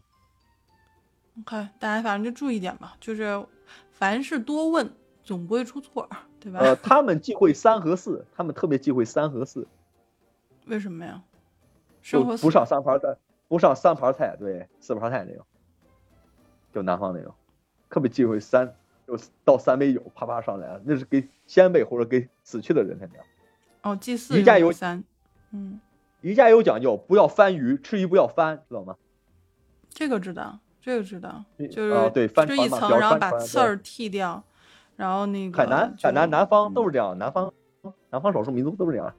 [1.40, 3.44] OK，大家反正就注意点吧，就是
[3.90, 4.94] 凡事多问，
[5.24, 6.60] 总不会出错，对吧？
[6.60, 9.66] 呃，他们忌讳三和四，他们特别忌讳三和四，
[10.66, 11.20] 为什么呀？
[12.00, 13.16] 就生活不上三盘菜，
[13.48, 15.44] 不上三盘菜，对，四盘菜那种，
[16.72, 17.34] 就南方那种，
[17.92, 18.74] 特别忌讳三，
[19.06, 23.26] 就倒三杯酒啪啪上来，那是给先辈或者给死去的人才那样。
[23.82, 25.04] 哦，祭祀瑜伽有有三，
[25.50, 25.78] 嗯，
[26.22, 28.96] 瑜伽有讲究，不要翻鱼，吃鱼不要翻，知道吗？
[29.90, 34.42] 这个知道，这个知道，嗯就是啊对翻吃一层，然后把刺儿剃掉，
[34.96, 37.52] 然后那个海南、海南、南方都嗯是这样，南方、
[38.08, 39.14] 南方少数民族都是这样。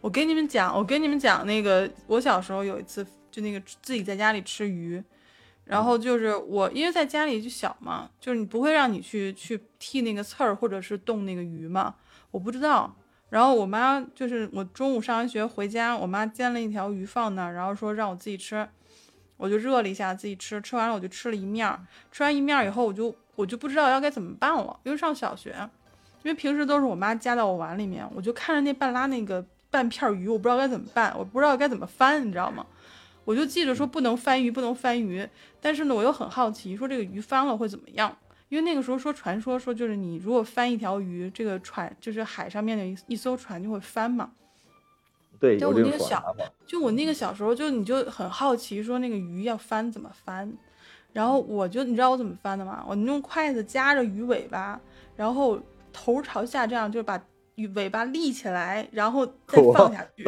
[0.00, 5.02] 我给你们讲，我给你们讲那个，我小时候有一次就那个自己在家里吃鱼，
[5.68, 11.94] 然后就是我因为在家里就小嘛，就是你不会让你去去剔那个刺儿或者是冻那个鱼嘛，
[12.30, 12.96] 我不知道。
[13.28, 18.66] 然后我妈就是我中午上完学回家，我妈煎了一条鱼放那儿，然后说让我自己吃，
[19.36, 21.70] 我就热了一下自己吃，吃完了我就吃了一面，
[22.10, 25.54] 吃完一面以后我就我就不知道要该怎么办了，因为上小学，
[26.22, 32.64] 因为平时都是我妈夹到我碗里面，我就看着那半拉那个半片鱼，我不知道该怎么办，我不知道该怎么翻，你知道吗？
[33.28, 35.28] 我就记着说不能翻鱼，不能翻鱼，
[35.60, 38.16] 但是呢，我又很好奇，说这个鱼翻了会怎么样？
[38.48, 44.30] 因为那个时候说传说说就是你如果翻一条鱼，这个船就是海上面的一一艘船就会翻嘛。
[45.38, 46.34] 对，就我那个小。
[46.66, 50.50] 就我那个小时候，就你就很好奇，说那个鱼要翻怎么翻，
[51.12, 52.82] 然后我就你知道我怎么翻的吗？
[52.88, 54.80] 我用筷子夹着鱼尾巴，
[55.14, 55.60] 然后
[55.92, 57.20] 头朝下这样，就把鱼
[57.66, 60.24] 尾巴立起来，然后再放下去。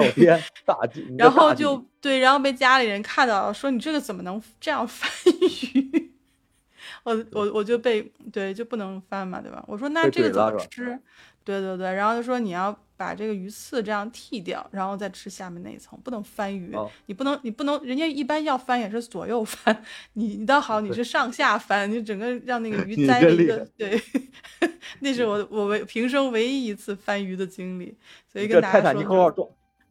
[1.17, 5.11] 然后就对，然后被家里人看到了，说你这个怎么能这样翻
[5.75, 6.13] 鱼？
[7.05, 9.65] 我我我就被对就不能翻嘛，对吧？
[9.67, 10.99] 我说那这个怎么吃？
[11.45, 16.75] 对对对，然后就说你要把这个鱼刺这样剔掉，然后再吃下面那一层，不能翻鱼。
[16.75, 19.83] 哦你不能你不能，人家一般要翻也是左右翻，
[20.13, 23.99] 你你倒好，你是上下翻，你整个让那个 鱼你栽了一个对，
[25.01, 27.97] 那是我我唯平生唯一一次翻鱼的经历，
[28.31, 29.49] 所以跟大这泰坦家说就是尼克号撞，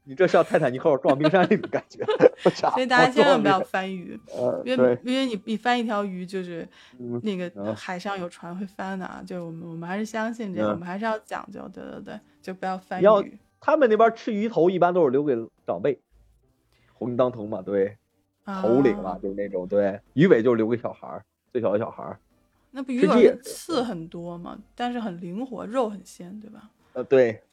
[0.09, 2.03] 你这像泰坦尼克号撞冰山那种感觉。
[2.73, 6.67] 所以大家千万不要翻鱼，呃，因为，因为你你翻一条鱼，就是
[6.97, 15.35] 嗯那个嗯海上有船会翻的啊，就是我们我们还是相信这个，我嗯们还是要讲究，对对对，就不要翻要鱼他们那边吃鱼头一般都是留给
[15.67, 15.99] 长辈，
[16.93, 17.95] 红当头嘛，对，
[18.45, 19.19] 头领嘛，啊。
[19.21, 22.19] 就是那种对，鱼尾就是留给小孩儿，最小的小孩儿。
[22.71, 26.71] 那不鱼尾刺很多嘛，但是很灵活，肉很鲜，对吧？
[26.93, 27.43] 呃，对，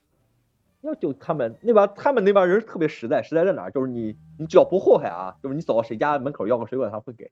[0.87, 3.71] 要就他们那边，他们那边人特别实在，实在在哪儿？
[3.71, 7.31] 就是你，你只要不祸害啊，就是你走到谁家门口要个水果，他会给，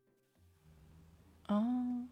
[1.49, 2.07] 哦，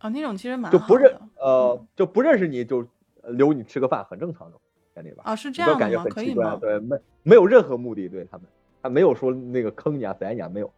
[0.00, 2.86] 哦，那种其实蛮就不认呃，就不认识你就
[3.22, 4.58] 呃留你吃个饭，很正常的，
[4.94, 5.16] 在那边。
[5.22, 5.80] 啊，是这样的吗？
[5.80, 6.12] 感觉很？
[6.24, 8.46] 奇怪对，没没有任何目的，对他们，
[8.82, 10.72] 他没有说那个坑你啊、宰你啊，没有。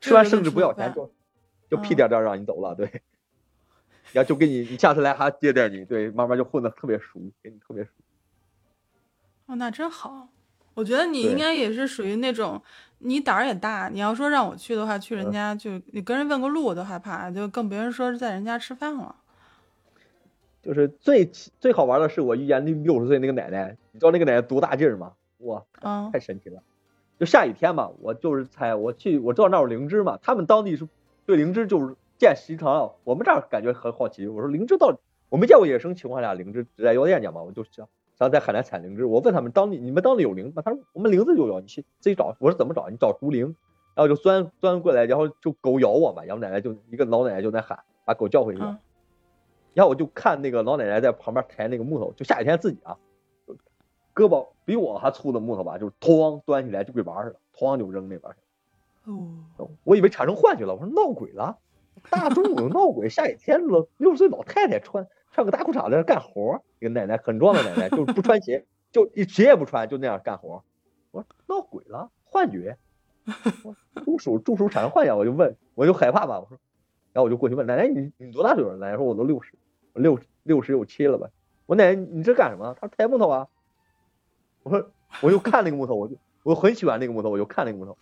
[0.00, 1.10] 吃完甚至不要钱，就
[1.68, 3.02] 就屁颠颠让你走了，对。
[4.14, 7.90] 然后就给你，你下次来还接待你，对，慢慢就混的特别熟，给你特别熟。
[9.48, 10.28] 哦，那真好。
[10.74, 12.62] 我觉得你应该也是属于那种，
[12.98, 13.88] 你胆儿也大。
[13.88, 19.16] 你要说让我去的话，去人家就你跟人问个路我都害怕，就更别人说是在人家吃饭了。
[20.62, 21.24] 就是最
[21.58, 25.12] 最好玩的是我遇见那六十岁那个奶奶，你知道那个奶奶多大劲儿吗？
[25.38, 25.64] 哇，
[26.12, 26.62] 太神奇了！
[27.18, 30.86] 就下雨天嘛，我就是猜我去，我知道那有灵芝嘛，他们当地是
[31.26, 32.94] 对灵芝就是见习常了。
[33.04, 39.04] 我们这儿感觉很好奇，我说灵芝到底我没见过野生情况下灵芝只在药店见嘛，我就想想在海南采灵芝。
[39.04, 40.62] 我问他们当地你们当地有灵吗？
[40.64, 42.36] 他说我们灵子就有，你去自己找。
[42.40, 42.88] 我说怎么找？
[42.88, 43.54] 你找竹灵，
[43.94, 48.60] 然后就钻钻过来，然后就狗咬我嘛，然后奶奶就一个老奶奶就在喊，把狗叫回去。
[49.74, 52.96] 然后我就看那个老奶奶在旁边抬那个木头，就下雨天自己啊，
[54.12, 59.12] 胳膊比我还粗的木头吧，就是哐端起来就跟玩似的，哐就扔那边去。
[59.56, 61.56] 哦，我以为产生幻觉了，我说闹鬼了，
[62.10, 70.62] 大中午闹鬼，下雨天了，六十岁老太太穿穿个大裤衩在那干活，一个奶奶很壮的奶奶，就是不穿鞋，就一鞋也不穿，就那样干活。
[71.10, 72.76] 我说闹鬼了，幻觉。
[74.04, 76.58] 助手助手产生幻觉，我就问，我就害怕吧，我说，
[77.12, 78.72] 然后我就过去问奶奶，你你多大岁数？
[78.76, 79.54] 奶奶说我都六十。
[79.94, 81.28] 六六十有七了吧？
[81.66, 82.76] 我奶奶，你这干什么？
[82.80, 83.48] 他抬木头啊。
[84.62, 84.90] 我说，
[85.22, 87.98] 我就看那个木头，我就我很喜欢那个木头，我就看那个木头，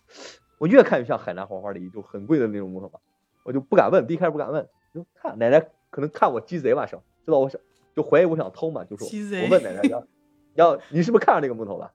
[0.59, 2.99] 我越看越像海南黄花梨，就很贵的那种木头嘛。
[3.43, 5.59] 我就不敢问，第一开始不敢问，就看奶奶
[5.89, 7.59] 可能看我鸡贼吧，想知道我想
[7.93, 9.05] 就怀疑我想偷嘛，就说
[9.43, 10.03] 我问奶奶要
[10.55, 11.91] 要你是不是看上这个木头了？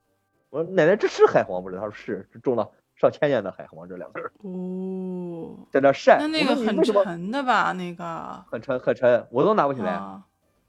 [0.51, 1.77] 我说奶奶这是海黄不是？
[1.77, 7.73] 他说是，是种了上千年的海黄这两根哦，在那晒，那那个很沉的吧？
[7.73, 10.21] 那个很沉很沉，我都拿不起来，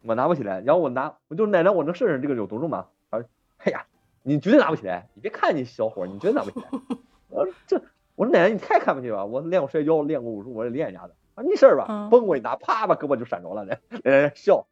[0.03, 0.61] 我拿不起来。
[0.61, 2.87] 然后我拿，我就奶奶，我能试试这个有多重吗？
[3.11, 3.27] 他说
[3.59, 3.85] ：“哎呀，
[4.21, 5.09] 你绝对拿不起来！
[5.13, 6.69] 你别看你小伙，你绝对拿不起来。
[7.27, 7.81] ”我说：“这，
[8.15, 11.13] 我说奶奶你太看不起了，我练过摔跤，练过武术，我也练人家的。
[11.35, 13.65] 啊，没事儿吧，嘣我一拿，啪把胳膊就闪着了。
[13.65, 14.67] 奶奶笑，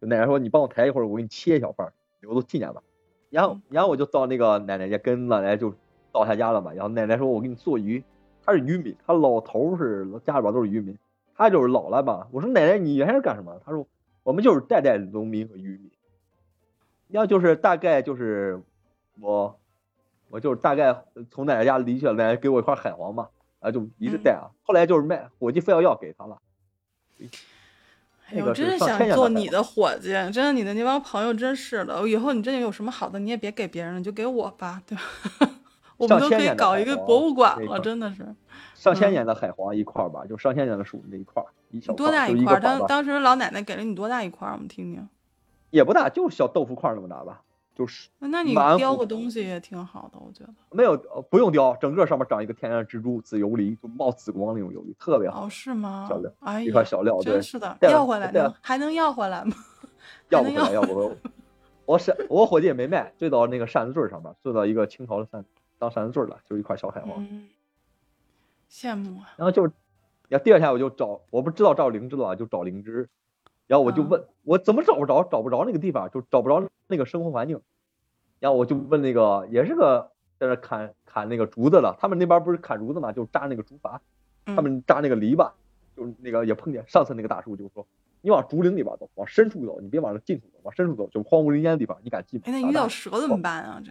[0.00, 2.82] 奶奶说：“你帮我抬一会儿，我给你切一小半，留作纪念吧。”
[3.30, 5.74] 然后，然后我就到那个奶奶家，跟奶奶就。
[6.12, 8.02] 到她家了嘛，然后奶奶说：“我给你做鱼。”
[8.42, 10.96] 她是渔民，她老头是家里边都是渔民，
[11.34, 12.26] 她就是老了嘛。
[12.30, 13.86] 我说：“奶奶，你原来是干什么？”她说
[14.24, 15.90] ：“我们就是代代农民和渔民。”
[17.08, 18.62] 要就是大概就是
[19.20, 19.58] 我，
[20.30, 23.28] 我就是大概从奶奶家离去了，奶奶给我一块海黄嘛，
[23.66, 24.50] 然后就一直带啊。
[24.62, 26.38] 后来就是卖伙计非要要给他了。
[28.28, 32.08] 哎我真是想做你的伙计，真的，你的那帮朋友真是的。
[32.08, 35.02] 以后你真的有什么好的，你也别给别人了，就给我吧，对吧？
[35.96, 38.26] 我们都可以搞一个博物馆了，真的是。
[38.74, 42.60] 上千年的海黄一块吧，就上千年的树那一块一小多大一块？
[42.60, 44.48] 当当时老奶奶给了你多大一块？
[44.52, 45.08] 我们听听。
[45.70, 47.42] 也不大，就小豆腐块那么大吧，
[47.76, 48.08] 就是。
[48.18, 50.54] 那你雕个东西也挺好的，我觉得。
[50.70, 50.96] 没有，
[51.30, 55.44] 不用雕，整个上面长一个天然蜘蛛，紫游离，就冒紫光那种游离，特别好。
[55.44, 56.06] 哦，是吗？
[56.08, 59.54] 小料，哎，一块小料，真是的，要回来能还能要回来吗？
[60.30, 61.16] 要不回来，要不回来。
[61.84, 65.44] 我是我伙计也没卖，坠到那个扇子坠上面，坠到一个清朝的扇。
[65.78, 67.22] 当扇子坠了，就是一块小海黄，
[68.70, 69.28] 羡慕啊。
[69.36, 69.62] 然后就，
[70.28, 73.06] 然后第二天我就找，我不知道找灵芝了，就找灵芝。
[73.66, 75.24] 然后我就问，我怎么找不着？
[75.24, 77.60] 找不着那个地方，就找不着那个生活环境。
[78.38, 83.98] 然后我就问那个，也是个在那砍砍那个竹子的，他们那边不是砍竹子嘛，就扎那个竹筏，
[84.44, 85.50] 他们扎那个篱笆，
[85.96, 87.86] 就是那个也碰见上次那个大叔就说，
[88.20, 92.44] 你往竹林里边走，往深处走，你别往那近处走，往深处走，就荒无人烟的地方，你敢进吗？
[92.46, 93.80] 哎，那遇到蛇怎么办啊？
[93.84, 93.90] 这？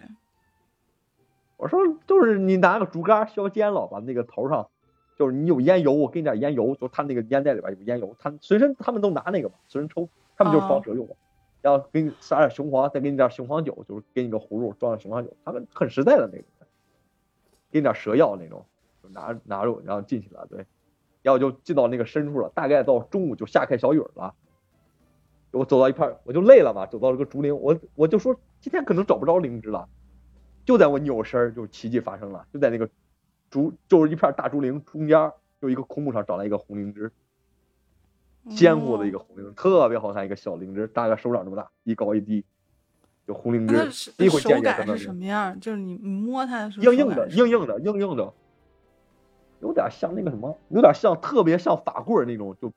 [1.56, 4.68] 我说就是你拿个竹竿削尖了，把那个头上，
[5.16, 11.16] 就是你有烟油，我给你点烟油，就他那个烟袋里边有烟油，他随身他们都拿那个嘛，随身抽，他们就是防蛇用的。
[11.62, 16.44] 然后给你撒点雄黄，再给你点雄黄酒，就是给你个葫芦装点雄黄酒，他们很实在的那个，
[17.70, 18.64] 给你点蛇药那种，
[19.02, 20.64] 就拿拿着然后进去了，对，
[21.22, 24.34] 然后就进到那个深处了，大概到中午就下开小雨了，
[25.50, 29.88] 我走到一块我就累了嘛，走到了个竹林，我我就说今天可能找不着灵芝了。
[30.64, 32.44] 就在我扭身儿，就奇迹发生了。
[32.52, 32.90] 就在那个
[33.50, 37.12] 竹，就是一片大竹林中间，就一个枯木上长了一个红灵芝，
[38.50, 42.44] 坚固的一个红灵芝，特别好看，一个小灵芝，大概手掌这么大，一高一低，
[43.26, 43.74] 就红灵芝。
[44.18, 45.58] 一会见感是什么样？
[45.58, 48.32] 就是你摸它的时候，硬硬的，硬硬的，硬硬的，
[49.60, 52.72] 有点像那个什么，有点像，特别像法棍那种，就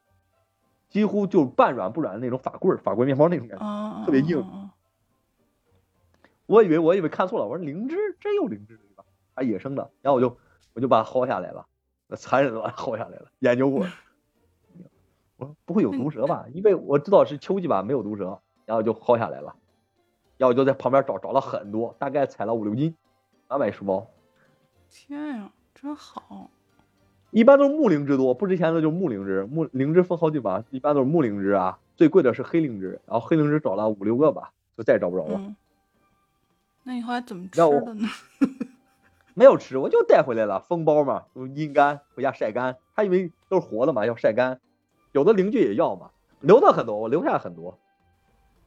[0.90, 4.44] 几乎就半软不软的那种法棍，法棍面包那种感觉，特别硬。
[6.46, 9.06] 我以为我以为看错了，我说灵芝真有灵芝的地方，
[9.36, 10.36] 还野生的，然后我就
[10.80, 11.66] 我就把它薅下来了，
[12.08, 13.86] 那残忍的把它薅下来了，研究过，
[15.36, 16.46] 我说不会有毒蛇吧？
[16.54, 19.54] 因为我知道是秋季吧，没有毒蛇，然后就薅下来了，
[20.38, 22.96] 然后我就在旁边找，找了很多，大概采了五六斤，
[23.50, 24.08] 两百书包。
[24.90, 26.50] 天呀，真好！
[27.32, 35.38] 一般都是木灵芝多，不值钱的就是木灵芝，木灵芝分好几把，一般都是木灵芝啊，最贵的是黑灵芝，然后黑灵芝找了五六个吧，就再也找不着了。
[35.40, 35.56] 嗯，
[36.84, 38.08] 那你后来怎么吃的呢？
[39.40, 41.24] 没有吃，我就带回来了，封包嘛，
[41.56, 42.76] 阴干，回家晒干。
[42.94, 44.60] 他以为都是活的嘛，要晒干。
[45.14, 47.80] 有的邻居也要嘛，留的很多，我留下很多。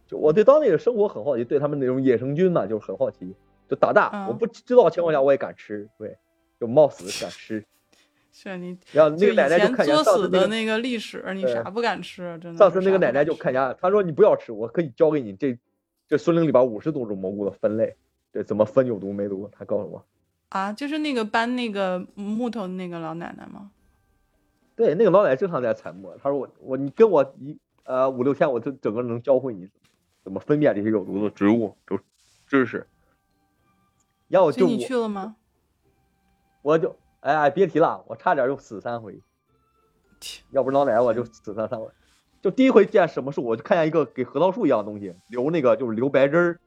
[0.06, 3.37] 就我对当地的生活很好奇，对他们那种野生菌嘛，就是很好奇。
[3.68, 6.16] 就打大，嗯我不知道情况下我也敢吃，对，
[6.58, 7.62] 就冒死 敢吃。
[8.32, 12.38] 是你然后那个奶奶就前看见作上次那个死的那个历史，你啥不敢吃啊？
[12.38, 12.58] 真的。
[12.58, 15.58] 上次那个奶奶就看家，她说你不要吃，我可以教给你这
[16.08, 17.94] 这森林里边五十多种蘑菇的分类，
[18.32, 20.02] 对，怎么分有毒没毒，她告诉我。
[20.52, 23.70] 啊，就是那个搬那个木头的那个老奶奶吗？
[24.76, 29.66] 对，那个老奶奶经常在采墨，她说我我你跟我一呃五六天，我就整个能教会你
[30.22, 31.98] 怎么分辨这些有毒的植物，就
[32.46, 32.86] 知识。
[34.28, 35.36] 然后我就你去了吗？
[36.60, 39.22] 我就哎哎别提了，我差点就死三回，
[40.50, 41.88] 要不是老奶奶我就死三三回。
[42.42, 46.60] 就第一回见什么树，我就看见一个给核桃树一样的东西，流那个就是流白汁儿，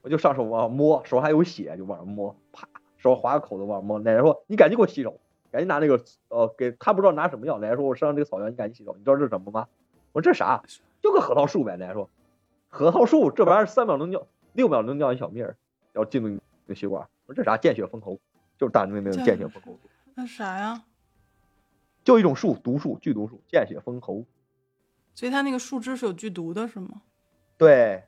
[0.00, 2.68] 我就上手往上摸，手还有血，就往上摸，啪，
[3.04, 3.98] 手划个口子往上摸。
[3.98, 9.68] 奶奶说你赶紧给我洗手，赶紧拿那个呃给他不知道拿什么药，奶奶说我身上这个草药你赶紧洗手，你知道这是什么吗？
[10.12, 10.62] 我说这啥？
[11.02, 11.76] 就个核桃树呗。
[11.76, 12.08] 奶奶说
[12.70, 15.54] 核桃树这玩意儿三秒能尿，六秒能尿一小蜜儿，
[15.92, 17.06] 要进入你的血管。
[17.26, 17.58] 我说这啥？
[17.58, 18.18] 见血封喉，
[18.56, 19.78] 就是大那那种这见血封喉。
[20.14, 20.82] 那啥呀？
[22.02, 24.24] 就一种树，毒树，剧毒树，见血封喉。
[25.14, 27.02] 所以它那个树枝是有剧毒的，是吗？
[27.58, 28.04] 对，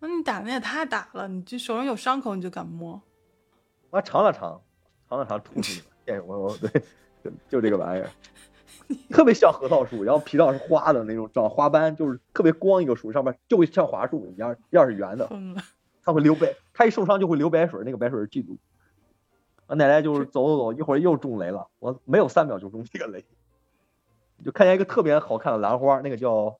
[0.00, 3.00] 那你打的也太大了，你这手上有伤口你就敢摸？
[3.94, 4.60] 我还尝了尝，
[5.08, 5.86] 尝了尝，吐出去了。
[6.04, 6.82] 见血封喉，对，
[7.22, 8.10] 就就这个玩意儿，
[9.08, 15.30] 特别像核桃树，然后皮上是花的那种，长花斑，就是特别光一个树，上面就会像桦树一样，样是圆的！
[16.02, 18.58] 它会流白，它一受伤就会流白水，那个白水是剧毒。
[19.68, 23.24] 我奶奶就是走走走，一会儿又中雷了，我没有三秒就中这个雷，
[24.44, 26.58] 就看见一个特别好看的兰花，那个叫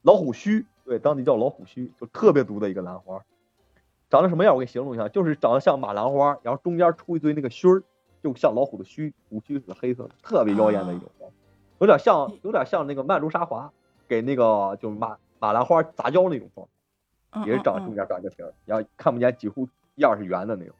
[0.00, 3.22] 老虎须，对，当地叫老虎须，就特别毒的一个兰花，
[4.12, 4.54] 长得什么样？
[4.54, 7.82] 我给你形容一下，就是长得像马兰花，然后中间出一堆那个须儿，
[8.22, 11.26] 就像老虎的须，虎须是黑色的，特别妖艳的一种花，
[11.80, 13.72] 有点像有点像那个曼珠沙华
[14.06, 16.72] 给那个就是马马兰花杂交那种状态。
[17.34, 20.74] 嗯也是长嗯中间长一个皮儿，然后看不见，几乎样儿是圆的那种。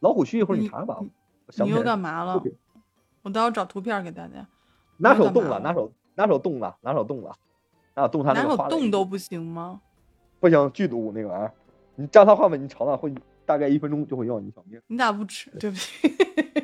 [0.00, 1.10] 老虎须一会儿你你查查吧，你
[1.64, 2.42] 你又干嘛了？
[3.22, 4.46] 我待会儿找图片给大家。
[4.98, 7.34] 拿手动了，拿手拿手动了，拿手动了，
[7.94, 9.80] 拿手动它那拿手个动都不行吗？
[10.40, 11.54] 不行，剧毒那个玩意儿，
[12.00, 13.12] 你蘸它话吧，你尝尝会
[13.44, 14.80] 大概一分钟就会要你小命。
[14.86, 15.50] 你咋不吃？
[15.58, 16.08] 对不起，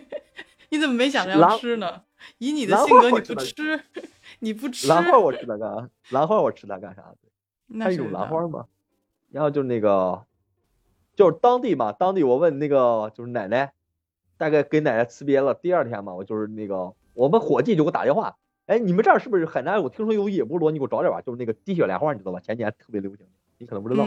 [0.71, 2.03] 你怎么没想着要吃呢？
[2.39, 3.81] 以你的性格， 你不吃，
[4.39, 5.91] 你不吃，兰花我吃它干啥？
[6.11, 7.15] 兰花我吃它干啥？
[7.67, 8.65] 那它是一种兰花嘛。
[9.31, 10.25] 然后就是那个，
[11.15, 13.75] 就是当地嘛，当地我问那个就是奶奶，
[14.39, 19.83] 大概给奶奶辞别了，第二天嘛，我就是那个我们伙计就给我打电话，哎，你们这儿是不是海南？
[19.83, 22.41] 我听说有野菠萝，你给我找点吧，就是那个滴血莲花，你知道吧？
[22.41, 23.27] 前几年特别流行，
[23.59, 24.07] 你可能不知道、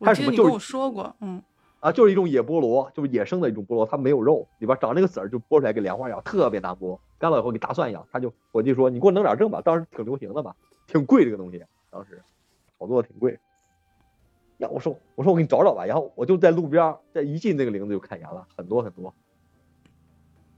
[0.00, 1.42] 它是什么跟我说过，嗯，
[1.80, 8.06] 啊，就是一种野菠萝，就是野生的一种菠萝，它没有肉，里边长那个籽儿，就剥出来跟莲花一样，特别难剥，干了以后给大蒜一样。
[8.10, 12.22] 他就伙计说，你给我弄点正吧，当时挺流行的吧，挺贵这个东西，当时
[12.78, 13.38] 炒作的挺贵。
[14.58, 19.14] 呀，我说我说我给你找找吧，然后我就在路边儿，在一进那个林子就看见了很多很多。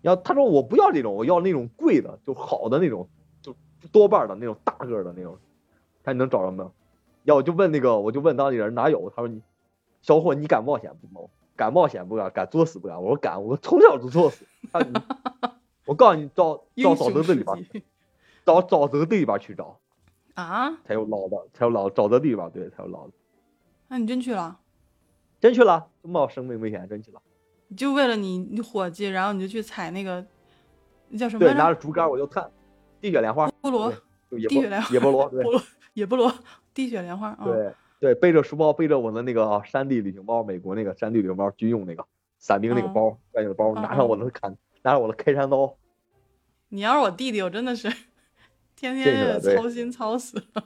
[0.00, 3.08] 然后他说我不要这种，我要那种贵的，就好的那种，
[3.40, 3.54] 就
[3.92, 5.36] 多瓣的那种大个的那种，
[6.02, 6.72] 看你能找着没有？
[7.24, 9.42] 然后我就问那个，我就问当地人哪有，他说你
[10.00, 11.30] 小伙你敢冒险不冒？
[11.54, 12.30] 敢冒险不敢？
[12.30, 13.00] 敢作死不敢？
[13.00, 14.44] 我说敢，我从小就作死。
[14.72, 15.00] 他说 你，
[15.84, 17.84] 我告诉你，找找沼泽地里边儿，迹
[18.44, 19.78] 找沼泽地里边儿去找，
[20.34, 20.72] 啊？
[20.84, 23.12] 才有老的，才有老沼泽地里边儿对，才有老的。
[23.88, 24.58] 那你真去了？
[25.40, 27.20] 真去了，冒生命危险，真去了。
[27.68, 30.24] 你就为了你你伙计，然后你就去采那个
[31.08, 32.50] 那叫什么对，拿着竹竿我就探，
[33.00, 33.92] 地雪莲花，菠萝
[34.30, 35.62] 野菠野菠萝， 对菠萝
[35.94, 36.34] 野菠萝
[36.74, 42.04] 滴血莲花，嗯，对对，背着书包，背着我的那个山地旅行包，美国那个山地旅行包，军用那个
[42.38, 45.76] 伞兵那个嗯包，专业的包，嗯拿上我的砍，拿上我的开山刀，
[46.68, 47.88] 你要是我弟弟，我真的是
[48.74, 50.64] 天天操心操死了。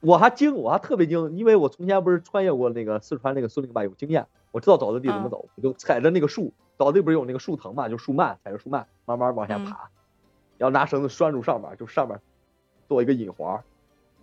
[0.00, 9.64] 我还惊，我还特别惊，因为我从前不是穿越过那个四川那个森林吧，有经验，我知道沼泽地怎么嗯走，我就踩着那个树，沼泽地不是有那个树藤嘛，就树蔓，踩着树蔓慢慢往下嗯。
[9.64, 9.90] 爬，
[10.56, 12.20] 然后拿绳子拴住上面，就上面
[12.86, 13.60] 做一个引环，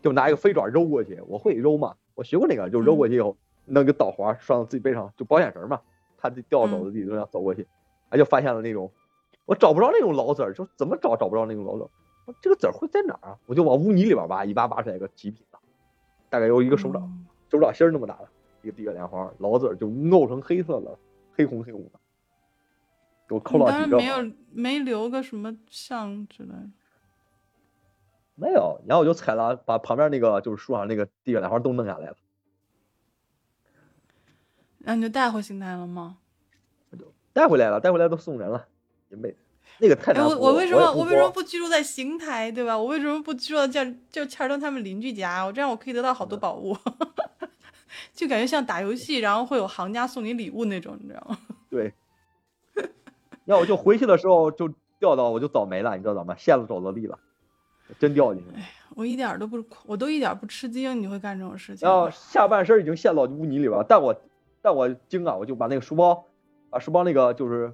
[0.06, 3.36] 就拿一个飞爪揉过去，我会揉嘛，我学过那个，就揉过去以后，
[3.66, 5.82] 弄个导环拴到自己背上，就保险绳嘛，
[6.16, 7.68] 它就掉到沼泽地就这样走过去，
[8.10, 8.92] 哎，就发现了那种，
[9.48, 11.90] 我找不着那种老籽儿，就怎么找找不着那种老籽儿，
[12.28, 13.40] 我这个籽儿会在哪儿啊？
[13.48, 15.58] 我就往污泥里边挖，一挖挖出来一个极品的，
[16.30, 17.02] 大概有一个手掌。
[17.02, 18.28] 嗯手掌心儿那么大的
[18.64, 20.98] 一个地月莲花，老籽儿就沤成黑色的，
[21.32, 22.00] 黑红黑红的。
[23.30, 23.98] 给我抠了几个。
[23.98, 26.70] 没有没留个什么像之类的。
[28.36, 32.18] 没有，然后我就采了，把旁边那个就是树上那个地下莲花都弄下来了。
[34.80, 36.18] 那你就带回邢台了吗？
[37.34, 38.68] 带回来了，带回来都送人了，
[39.10, 39.36] 也没
[39.80, 40.26] 那个太难。
[40.26, 42.78] 我我为什么我为什么不居住在邢台，对吧？
[42.78, 45.44] 我为什么不居住在就切尔登他们邻居家？
[45.44, 46.78] 我这样我可以得到好多宝物，
[48.14, 51.38] 就感觉像打游戏，然后会有行家送你礼物那种，你知道吗？
[51.70, 51.94] 对。
[53.46, 56.36] 要我就回去的时候就掉到我就倒霉了，你知道吗？
[56.38, 57.20] 陷了沼泽地了。
[58.00, 58.50] 真掉进去！
[58.60, 61.88] 哎，我一点都不，我都一点不吃惊，你会干这种事情。
[61.88, 64.16] 然后下半身已经陷到污泥里边，但我
[64.62, 66.26] 但我惊啊，我就把那个书包，
[66.70, 67.74] 把书包那个就是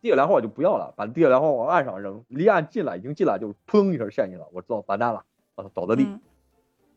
[0.00, 4.46] 地下莲花我就不要了，把地下莲花往岸上扔，离岸近了，已经近了，就扑通一声陷进了。
[4.52, 5.24] 我知道完蛋了，
[5.74, 6.02] 倒在地，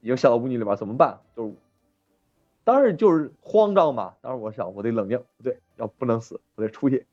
[0.02, 1.20] 已经陷到污泥里边，怎么办？
[1.36, 1.54] 就是
[2.64, 7.08] 当时就是慌张嘛，当时我想我得冷静，不对，要不能死，我得出去。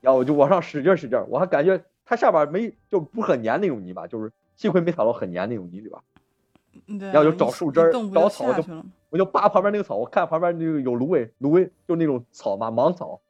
[0.00, 4.32] 然后我就往上使劲使劲，我还感觉它下边没就不很粘那种泥巴，就是。
[4.58, 8.64] 幸亏没踩到很黏那种泥里边，然后就找树枝儿、找草，就
[9.08, 13.20] 我就扒旁边那个草，我看旁边那个有芦苇，芦苇就那种草嘛，芒草，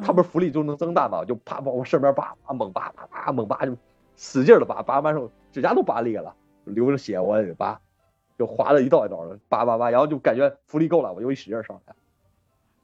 [0.00, 3.76] 它不是浮力就能增大嘛，就啪往我身边扒，猛扒，啪啪猛扒，就
[4.14, 6.32] 使劲的扒，扒完之后指甲都扒裂了，
[6.64, 7.80] 流着血，我也扒，
[8.38, 11.94] 就划了一道一道的扒扒扒，然后就感觉浮力够了，我就一使劲上来，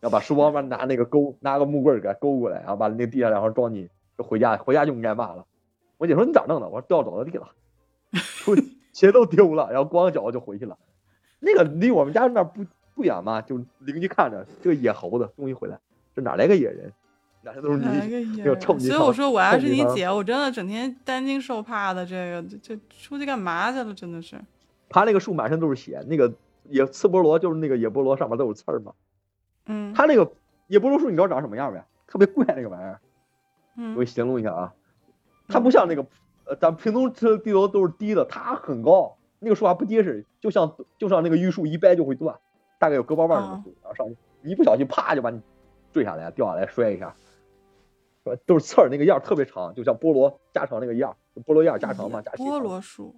[0.00, 5.46] 要把书包嘛拿那个钩，拿个木棍给它勾过来，然后把那地下两块装进，就回家，回家就应该骂了。
[5.98, 6.68] 我姐说你咋弄的？
[6.68, 7.48] 我说掉沼泽地了。
[8.92, 10.78] 鞋都丢了，然后光脚就回去了。
[11.40, 15.78] 那个离我们家那不不远嘛，就邻居看着这个野猴子终于回来，
[16.14, 16.92] 这哪来个野人？
[17.42, 23.92] 哪来都是你，有臭所以我说我要是你姐，我真的整天担惊受怕的，这个这出去干嘛去了？
[23.92, 24.40] 真的是。
[24.88, 26.32] 爬那个树满身都是血，那个
[26.70, 28.92] 野刺菠萝就是那个野菠萝上面都有刺儿嘛。
[29.66, 29.92] 嗯。
[29.94, 30.32] 它那个
[30.68, 31.84] 野菠萝树你知道长什么样呗？
[32.06, 33.00] 特别怪那个玩意儿。
[33.76, 33.94] 嗯。
[33.94, 34.72] 我给形容一下啊，
[35.48, 36.06] 它不像那个。
[36.46, 42.38] 呃，咱平东这地头都是低的，它很高，那个树还不结实，就像就像那个榆树一掰就会断，
[42.78, 45.40] 大概有胳膊腕那么粗，然后上去一不小心啪就把你
[45.92, 47.14] 坠下来，掉下来摔一下，
[48.46, 53.16] 都是刺儿，那个叶儿特别长，就像菠萝加长那个叶儿，菠萝叶儿加长嘛，加菠萝树，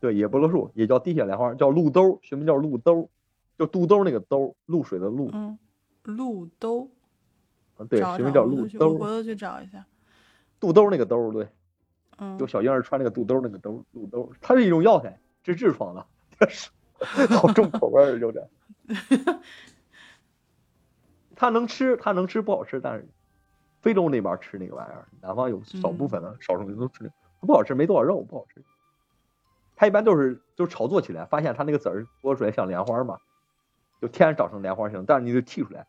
[0.00, 3.10] 对，野菠萝树也叫地下莲花，叫露兜，学名叫露兜，
[3.58, 5.58] 就肚兜那个兜，露水的露，嗯，
[6.04, 6.88] 露兜，
[7.90, 9.84] 对，学名叫露兜，我回头去找一下，
[10.58, 11.46] 肚兜那个兜，对。
[12.38, 16.06] 就小婴儿穿那个肚兜那个兜肚兜，它是一种药材，治痔疮的，
[17.36, 18.48] 好重口味儿有点。
[21.36, 23.08] 它能吃，它能吃不好吃，但是
[23.80, 27.10] 非洲那边吃那个玩意儿，南方有少部分的少数民族吃，
[27.40, 28.62] 不好吃，没多少肉，不好吃。
[29.76, 33.18] 它一般都是就炒作起来，发现它那个籽儿剥出来像莲花嘛，
[34.00, 35.86] 就天然长成莲花形，但是你得剔出来。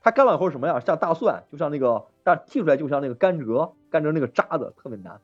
[0.00, 0.80] 它干了以后什么样？
[0.80, 5.20] 像大蒜，就像那个，但剔出来就像那个甘蔗，甘蔗那个渣子特别难。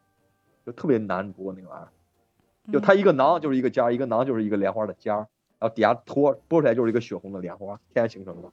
[0.65, 8.51] 就特别难剥那个玩意儿，就它一个囊就是一个尖儿，一个囊就是一个莲花的尖儿，然后底下托剥出来就是一个血红的莲花，天然形成的。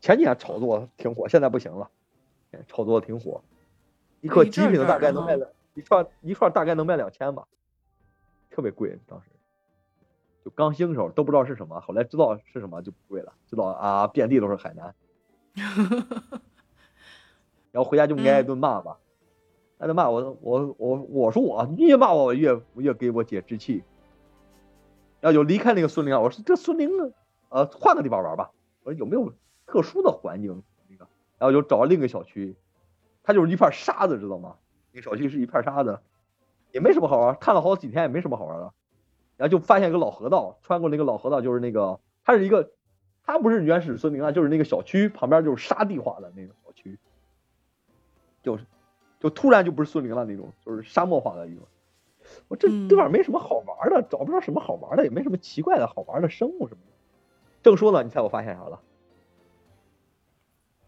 [0.00, 1.90] 前几年炒作挺火，现在不行了，
[2.66, 3.42] 炒作挺火，
[4.20, 7.46] 一颗极品的大概能卖两一串一串大概能卖两千吧，
[8.50, 9.28] 特别贵当时。
[10.44, 14.94] 就刚兴时候都不知道是什么，后来知道是什么就不贵了，知道啊遍地都是海南，
[17.72, 18.98] 然后回家就挨一顿骂吧。
[19.78, 23.84] 挨着骂我，我我我说我，越骂我，越越给我姐置气。
[25.20, 26.90] 然后就离开那个孙陵，我说这孙陵，
[27.48, 28.50] 呃，换个地方玩吧。
[28.82, 29.32] 我说有没有
[29.66, 31.08] 特殊的环境那个？
[31.38, 32.56] 然后就找另一个小区，
[33.22, 34.56] 它就是一片沙子，知道吗？
[34.92, 36.00] 那小区是一片沙子，
[36.72, 38.72] 也没什么好玩，看了好几天也没什么好玩的。
[39.36, 42.72] 然后就发现一个老河道，穿过那个老河道，就是那个，它是一个，
[43.24, 46.98] 它不是原始森林啊，就是那个小区旁边就是沙地化的那个小区，
[48.42, 48.64] 就是。
[49.20, 51.66] 就突然就不是森林了那种，就是沙漠化的一种。
[52.48, 56.92] 我这地方没什么好玩的，找不着什么好玩的，也没什么奇怪的好玩的生物什么的。
[57.62, 58.80] 正说呢，你猜我发现啥了？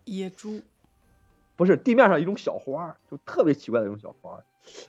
[0.05, 0.61] 野猪？
[1.57, 4.43] 不是，地面上一种小花，就特别奇怪的一种小花。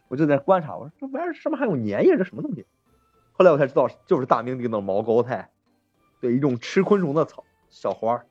[0.07, 2.65] 我就在观察，我说这玩意儿上面还有粘液，这什么东西？
[3.31, 5.49] 后来我才知道，就是大名鼎鼎的毛膏菜，
[6.19, 8.23] 对，一种吃昆虫的草小花。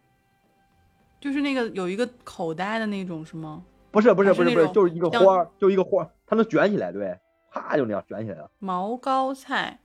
[1.21, 3.65] 就是那个有一个口袋的那种，是吗？
[3.91, 7.19] 不是不是不是不是，就是一个花儿就一个花儿它能卷起来，对，
[7.51, 8.51] 啪就那样卷起来了。
[8.59, 9.81] 毛膏菜，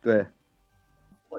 [0.00, 0.26] 对。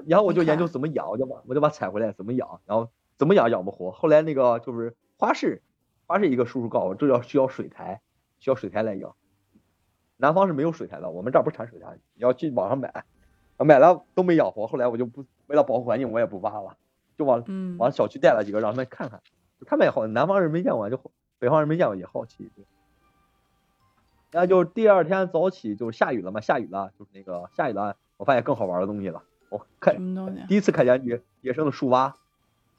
[0.06, 3.90] 然后我就研究怎么养，我就把我就把采回来怎么养，然后怎么养养不活。
[3.90, 5.60] 后来那个就是花市，
[6.06, 8.00] 花市一个叔叔告诉我，这要需要水苔，
[8.38, 9.16] 需要水苔来养。
[10.16, 13.04] 南方是没有水苔的，我们这儿不产水苔，你要去网上买，
[13.56, 14.68] 买了都没养活。
[14.68, 16.76] 后来我就不为了保护环境，我也不挖了，
[17.16, 17.42] 就往
[17.78, 19.20] 往小区带了几个让他们看看，
[19.66, 21.00] 他们也好，南方人没见过就。
[21.38, 22.50] 北方人没见过也好奇。
[24.30, 29.22] 然后就是第二天早起就下雨了嘛，下雨了就是那个下雨了，我发现更好玩的东西了。
[29.48, 30.42] 我看什么东西？
[30.46, 32.14] 第一次看见野野生的树蛙，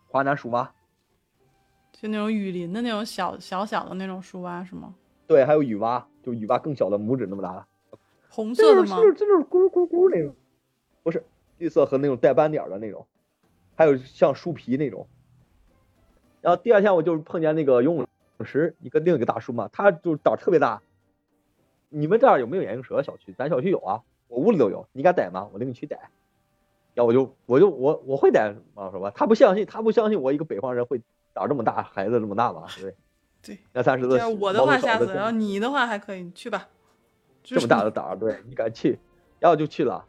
[0.08, 0.72] 华南树蛙，
[1.92, 4.94] 就那种雨林的那种小小小的那种树蛙是吗？
[5.26, 7.66] 对，还有雨蛙，就雨蛙更小的，拇指那么大的，
[8.30, 8.98] 红色的吗？
[9.00, 10.36] 这就是咕咕咕那种，
[11.02, 11.26] 不是
[11.58, 13.08] 绿色和那种带斑点的那种，
[13.76, 15.08] 还有像树皮那种。
[16.42, 18.08] 然后第二天我就碰见那个游泳
[18.44, 20.82] 池一个另一个大叔嘛，他就胆特别大。
[21.90, 23.02] 你们这儿有没有眼镜蛇？
[23.02, 24.88] 小区咱小区有啊，我屋里都有。
[24.92, 25.50] 你敢逮吗？
[25.52, 26.00] 我领你去逮。
[26.94, 29.12] 要我就我就我我会逮嘛，是吧？
[29.16, 31.02] 他不相信，他不相信我一个北方人会
[31.34, 32.66] 长这么大，孩子这么大吧？
[32.80, 32.96] 对
[33.42, 33.60] 对？
[33.74, 34.18] 那三十多。
[34.18, 36.68] 要我的话吓死，然后你的话还可以，你去吧。
[37.42, 39.00] 这么大的胆儿，对你敢去？
[39.40, 40.06] 然后就去了，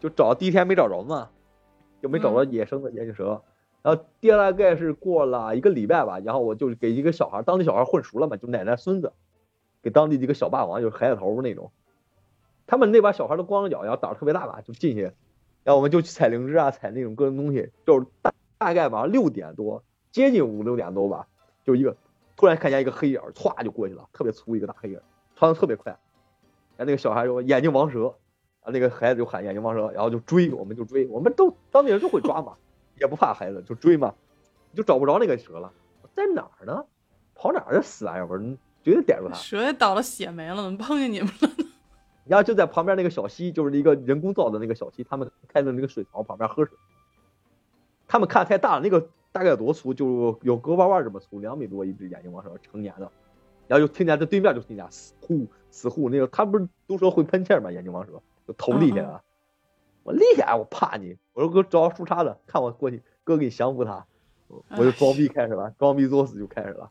[0.00, 1.30] 就找第一天没找着嘛，
[2.02, 3.40] 就没找着野生的眼镜蛇。
[3.82, 9.12] 然后第二大概是过了一个礼拜吧，然后我就给一个小孩，当地小孩混熟了嘛，就奶奶孙子。
[9.80, 11.70] 给当地几个小霸王，就是孩子头那种，
[12.66, 15.02] 他们那帮小孩都光着脚，然后胆儿特别大吧，就进去，
[15.62, 21.28] 然后我们就去采灵芝啊，采那种各种东西，就是大大概晚上六点多，接近五六点多吧，
[21.64, 21.96] 就一个
[22.36, 25.00] 突然看见一个黑影，歘就过去了，特别粗一个大黑影，
[25.36, 28.16] 窜的特别快，然后那个小孩说眼睛王蛇，
[28.62, 32.56] 啊那个孩子就喊眼睛王蛇，然后就追，我们就追，我们都当地人就会抓嘛，
[33.00, 34.14] 也不怕孩子，就追嘛，
[34.74, 35.72] 就找不着那个蛇了，
[36.14, 36.84] 在哪儿呢？
[37.34, 38.56] 跑哪儿去死玩意儿？
[38.82, 41.64] 绝对逮住它，蛇也倒了血没了，怎么碰见你们了呢？
[42.24, 46.76] 然后就在旁边那个小溪，就是一个人工造的那个小溪，他们开的那个水槽旁边喝水。
[48.06, 49.92] 他们看太大了，那个大概有多粗？
[49.94, 53.10] 就有胳膊腕这么粗，两米多一只眼睛王蛇，成年的。
[53.66, 57.70] 然后就听见在对面就听见死呼死呼，那个他不是都说会喷气吗？
[57.70, 58.12] 眼睛王蛇
[58.46, 59.22] 就头厉害了，
[60.08, 61.18] 我厉害，我怕你。
[61.34, 64.06] 我说哥找树杈子，看我过去，哥给你降服他。
[64.48, 66.90] 我就装逼开始了，装逼作死就开始了。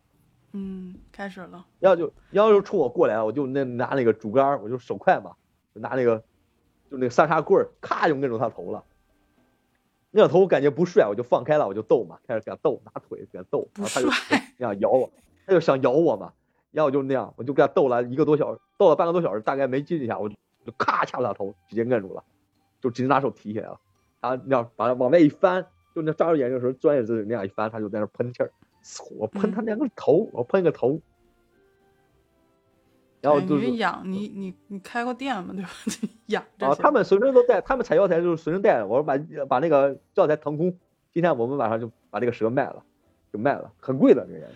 [0.51, 1.65] 嗯，开始了。
[1.79, 5.31] 要就要就冲我过来，我就那拿那个竹竿，我就手快嘛，
[5.73, 6.19] 就拿那个
[6.91, 8.83] 就那个三叉棍儿，咔就摁住他头了。
[10.11, 14.07] 那头我感觉不帅，我就放开了，我就逗嘛，开始给他逗，拿腿给他逗，然后他就
[14.59, 15.09] 那样咬我，
[15.47, 16.33] 他就想咬我嘛，
[16.69, 22.23] 然后我就那样，我就给他逗了一个多小时，逗了半个多小时，大概没进一下，我就就咔掐了他头，直接摁住了，
[22.87, 23.77] 就直接拿手提起来了，
[24.21, 28.51] 他那样把它往外一翻，就那抓住眼睛的时候，专业是那样一翻，他就在那喷气儿。
[29.17, 31.01] 我喷他两个头，我喷个头，
[33.19, 35.53] 然后就是养你你你开过店吗？
[35.53, 35.69] 对吧？
[36.27, 38.81] 养啊，他们随身都带，他们采药材就是随身带。
[38.85, 39.17] 我说把
[39.49, 40.73] 把那个药材腾空，
[41.11, 42.81] 今天我们晚上就把这个蛇卖了，
[43.33, 44.55] 就卖了，很贵的这个颜色。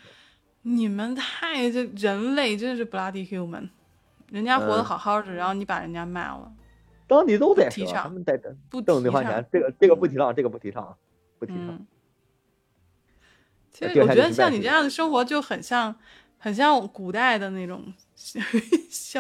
[0.61, 3.67] 你们太这人类真是 bloody human，
[4.29, 6.49] 人家活得好好的，然后你把人家卖了。
[7.11, 10.95] 当地都在提倡，他们在等不挣零花钱，这个这个不提倡，这个不提倡，
[11.37, 11.85] 不提倡。
[13.69, 15.93] 其实我觉得像你这样的生活就很像，
[16.37, 18.41] 很像古代的那种，像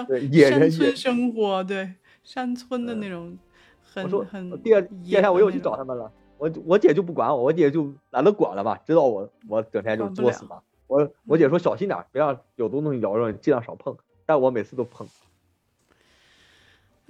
[0.07, 3.37] 山村生活，对山村的那种，
[3.81, 4.61] 很很。
[4.61, 10.61] 第二第二天我又去找他们了，我我姐就不管我，我姐就懒得管了吧，知道我我整天就作死嘛。
[10.87, 13.97] 我我姐说小心点，别让有毒东西咬着你，尽量少碰。
[14.25, 15.05] 但我每次都碰。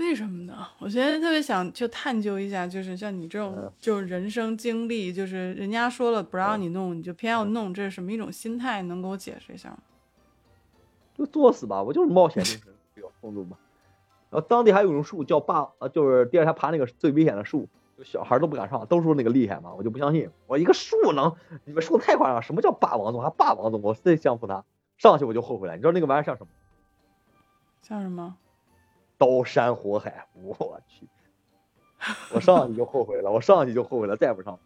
[0.01, 0.67] 为什么呢？
[0.79, 8.81] 我现在特别想就探究一下，就是像你这种就是人生经历，就是人家说了不让你弄，你就偏要弄，这是什么一种心态？
[8.81, 9.77] 能给我解释一下吗？
[11.13, 13.55] 就作死吧，我就是冒险精神比较充足嘛。
[14.31, 20.29] 然后当地还有一种树叫霸，呃，就是第二天爬那个最危险的树，就小孩都不敢上，都说那个厉害嘛，我就不相信。
[20.47, 21.31] 我一个树能？
[21.63, 23.21] 你们说的太夸张，什么叫霸王种？
[23.21, 23.79] 还霸王种？
[23.83, 24.65] 我最降服他，
[24.97, 25.75] 上去我就后悔了。
[25.75, 26.49] 你知道那个玩意儿像什么？
[27.83, 28.35] 像什么？
[29.21, 31.07] 刀山火海，我去！
[32.33, 34.57] 我上去就后悔了，我上去就后悔了，再不上。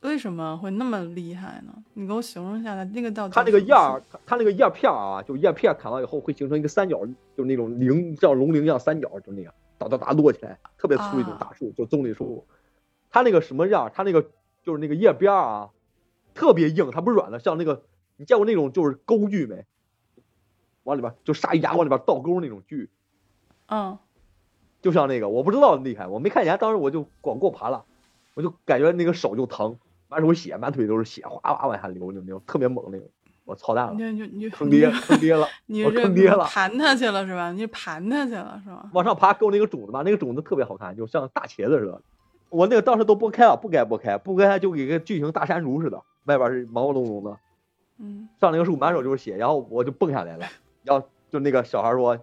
[0.00, 1.72] 为什么会那么厉害呢？
[1.94, 7.06] 你给我形容一下，它那个到它那个叶儿，它它那个叶片啊，就叶片砍完以后会形成一个三角，
[7.36, 12.44] 就那种菱，像龙鳞一样三角，就那样哒哒哒摞起来，特别粗一种大树，就棕榈树。
[13.08, 13.88] 它那个什么样？
[13.94, 14.28] 它那个
[14.64, 15.70] 就是那个叶边啊，
[16.34, 17.84] 特别硬，它不是软的，像那个
[18.16, 19.64] 你见过那种就是钩锯没？
[20.88, 22.88] 往里边就鲨鱼牙往里边倒钩那种锯，
[23.66, 23.98] 嗯，
[24.80, 27.84] 就像那个我不知道厉害，我没看见，当时我就光过爬了，
[28.34, 29.78] 我就感觉那个手就疼，
[30.08, 33.06] 满手血，满腿都是血，哗哗往下流，那种特别猛那种，
[33.44, 35.46] 我操蛋了，你你坑爹坑爹了，
[35.84, 37.52] 我坑爹了，盘他去了是吧？
[37.52, 38.88] 你盘他去了是吧？
[38.94, 42.00] 往上爬够那个种子吧，那个种子特别好看，就像大茄子似的，
[42.48, 47.38] 我那个当时都剥开了，不该剥开，不该就跟个巨型大山竹似的，外边是毛毛茸茸的，
[47.98, 50.46] 嗯，上那个树满手就是血，然后我就蹦下来了。
[50.88, 52.18] 然后就那个小孩说：“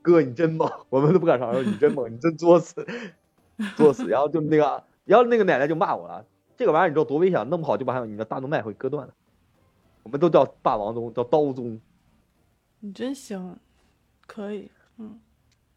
[0.00, 2.86] 哥，你真猛！”我们都不敢上，说：“你真猛，你真作死，
[3.76, 6.24] 作死！”然后就那个，然后那个奶奶就骂我了
[6.56, 7.48] ：“这个玩意儿你知道多危险？
[7.48, 9.12] 弄不好就把你的大动脉会割断的。”
[10.04, 11.80] 我们都叫霸王宗，叫刀宗。
[12.78, 13.58] 你真行，
[14.26, 15.18] 可以，嗯。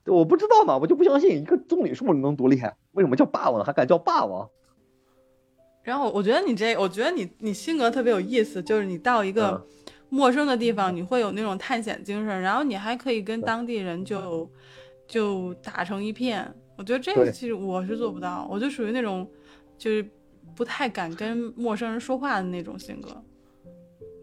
[0.06, 4.50] 我不知道嘛，我就不相信一个棕榈树能多厉害，为什么叫霸王还敢叫霸王？
[5.84, 9.66] 然后我觉得你这，我觉得你你性格特别有意思，就是你到一个
[10.10, 14.50] 陌生的地方，你会有那种探险精神，然后你还可以跟当地人就
[15.08, 16.54] 就打成一片。
[16.78, 19.30] 我觉得这个其实我是做不到，我就属于那种
[19.78, 20.10] 就是
[20.56, 23.10] 不太敢跟陌生人说话的那种性格。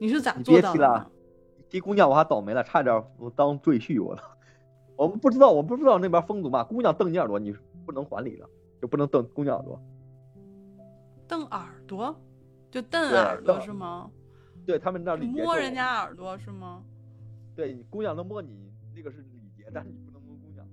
[0.01, 1.11] 你是咋做到的？
[1.68, 3.03] 提姑娘我还倒霉了，差点
[3.34, 4.22] 当赘婿我了。
[4.97, 6.64] 我们不知道，我不知道那边风俗嘛。
[6.64, 8.49] 姑娘瞪你耳朵，你不能还礼的，
[8.80, 9.80] 就不能瞪姑娘耳朵。
[11.28, 12.18] 瞪耳朵，
[12.70, 14.11] 就瞪耳朵是吗？
[14.66, 16.82] 对他们那里摸人家耳朵是吗？
[17.54, 20.66] 对，姑娘能摸你，那个是礼节，但是你不能摸姑娘。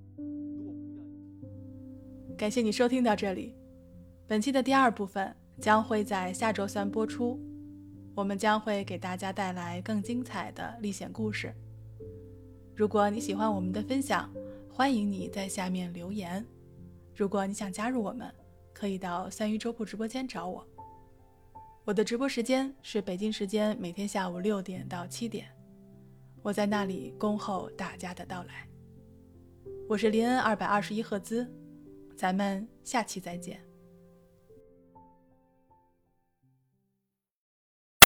[2.35, 3.55] 感谢你收听到这里，
[4.27, 7.39] 本期的第二部分将会在下周三播出，
[8.15, 11.53] 我们将会给大家带来更精彩的历险故事。
[12.75, 14.27] 如果你喜欢我们的分享，
[14.71, 16.43] 欢迎你在下面留言。
[17.15, 18.33] 如果你想加入我们，
[18.73, 20.67] 可以到三鱼粥铺直播间找我。
[21.86, 25.45] 我的直播时间是北京时间每天下午六点到七点，
[26.41, 28.65] 我在那里恭候大家的到来。
[29.89, 31.45] 我是林恩二百二十一赫兹，
[32.15, 33.61] 咱们下期再见。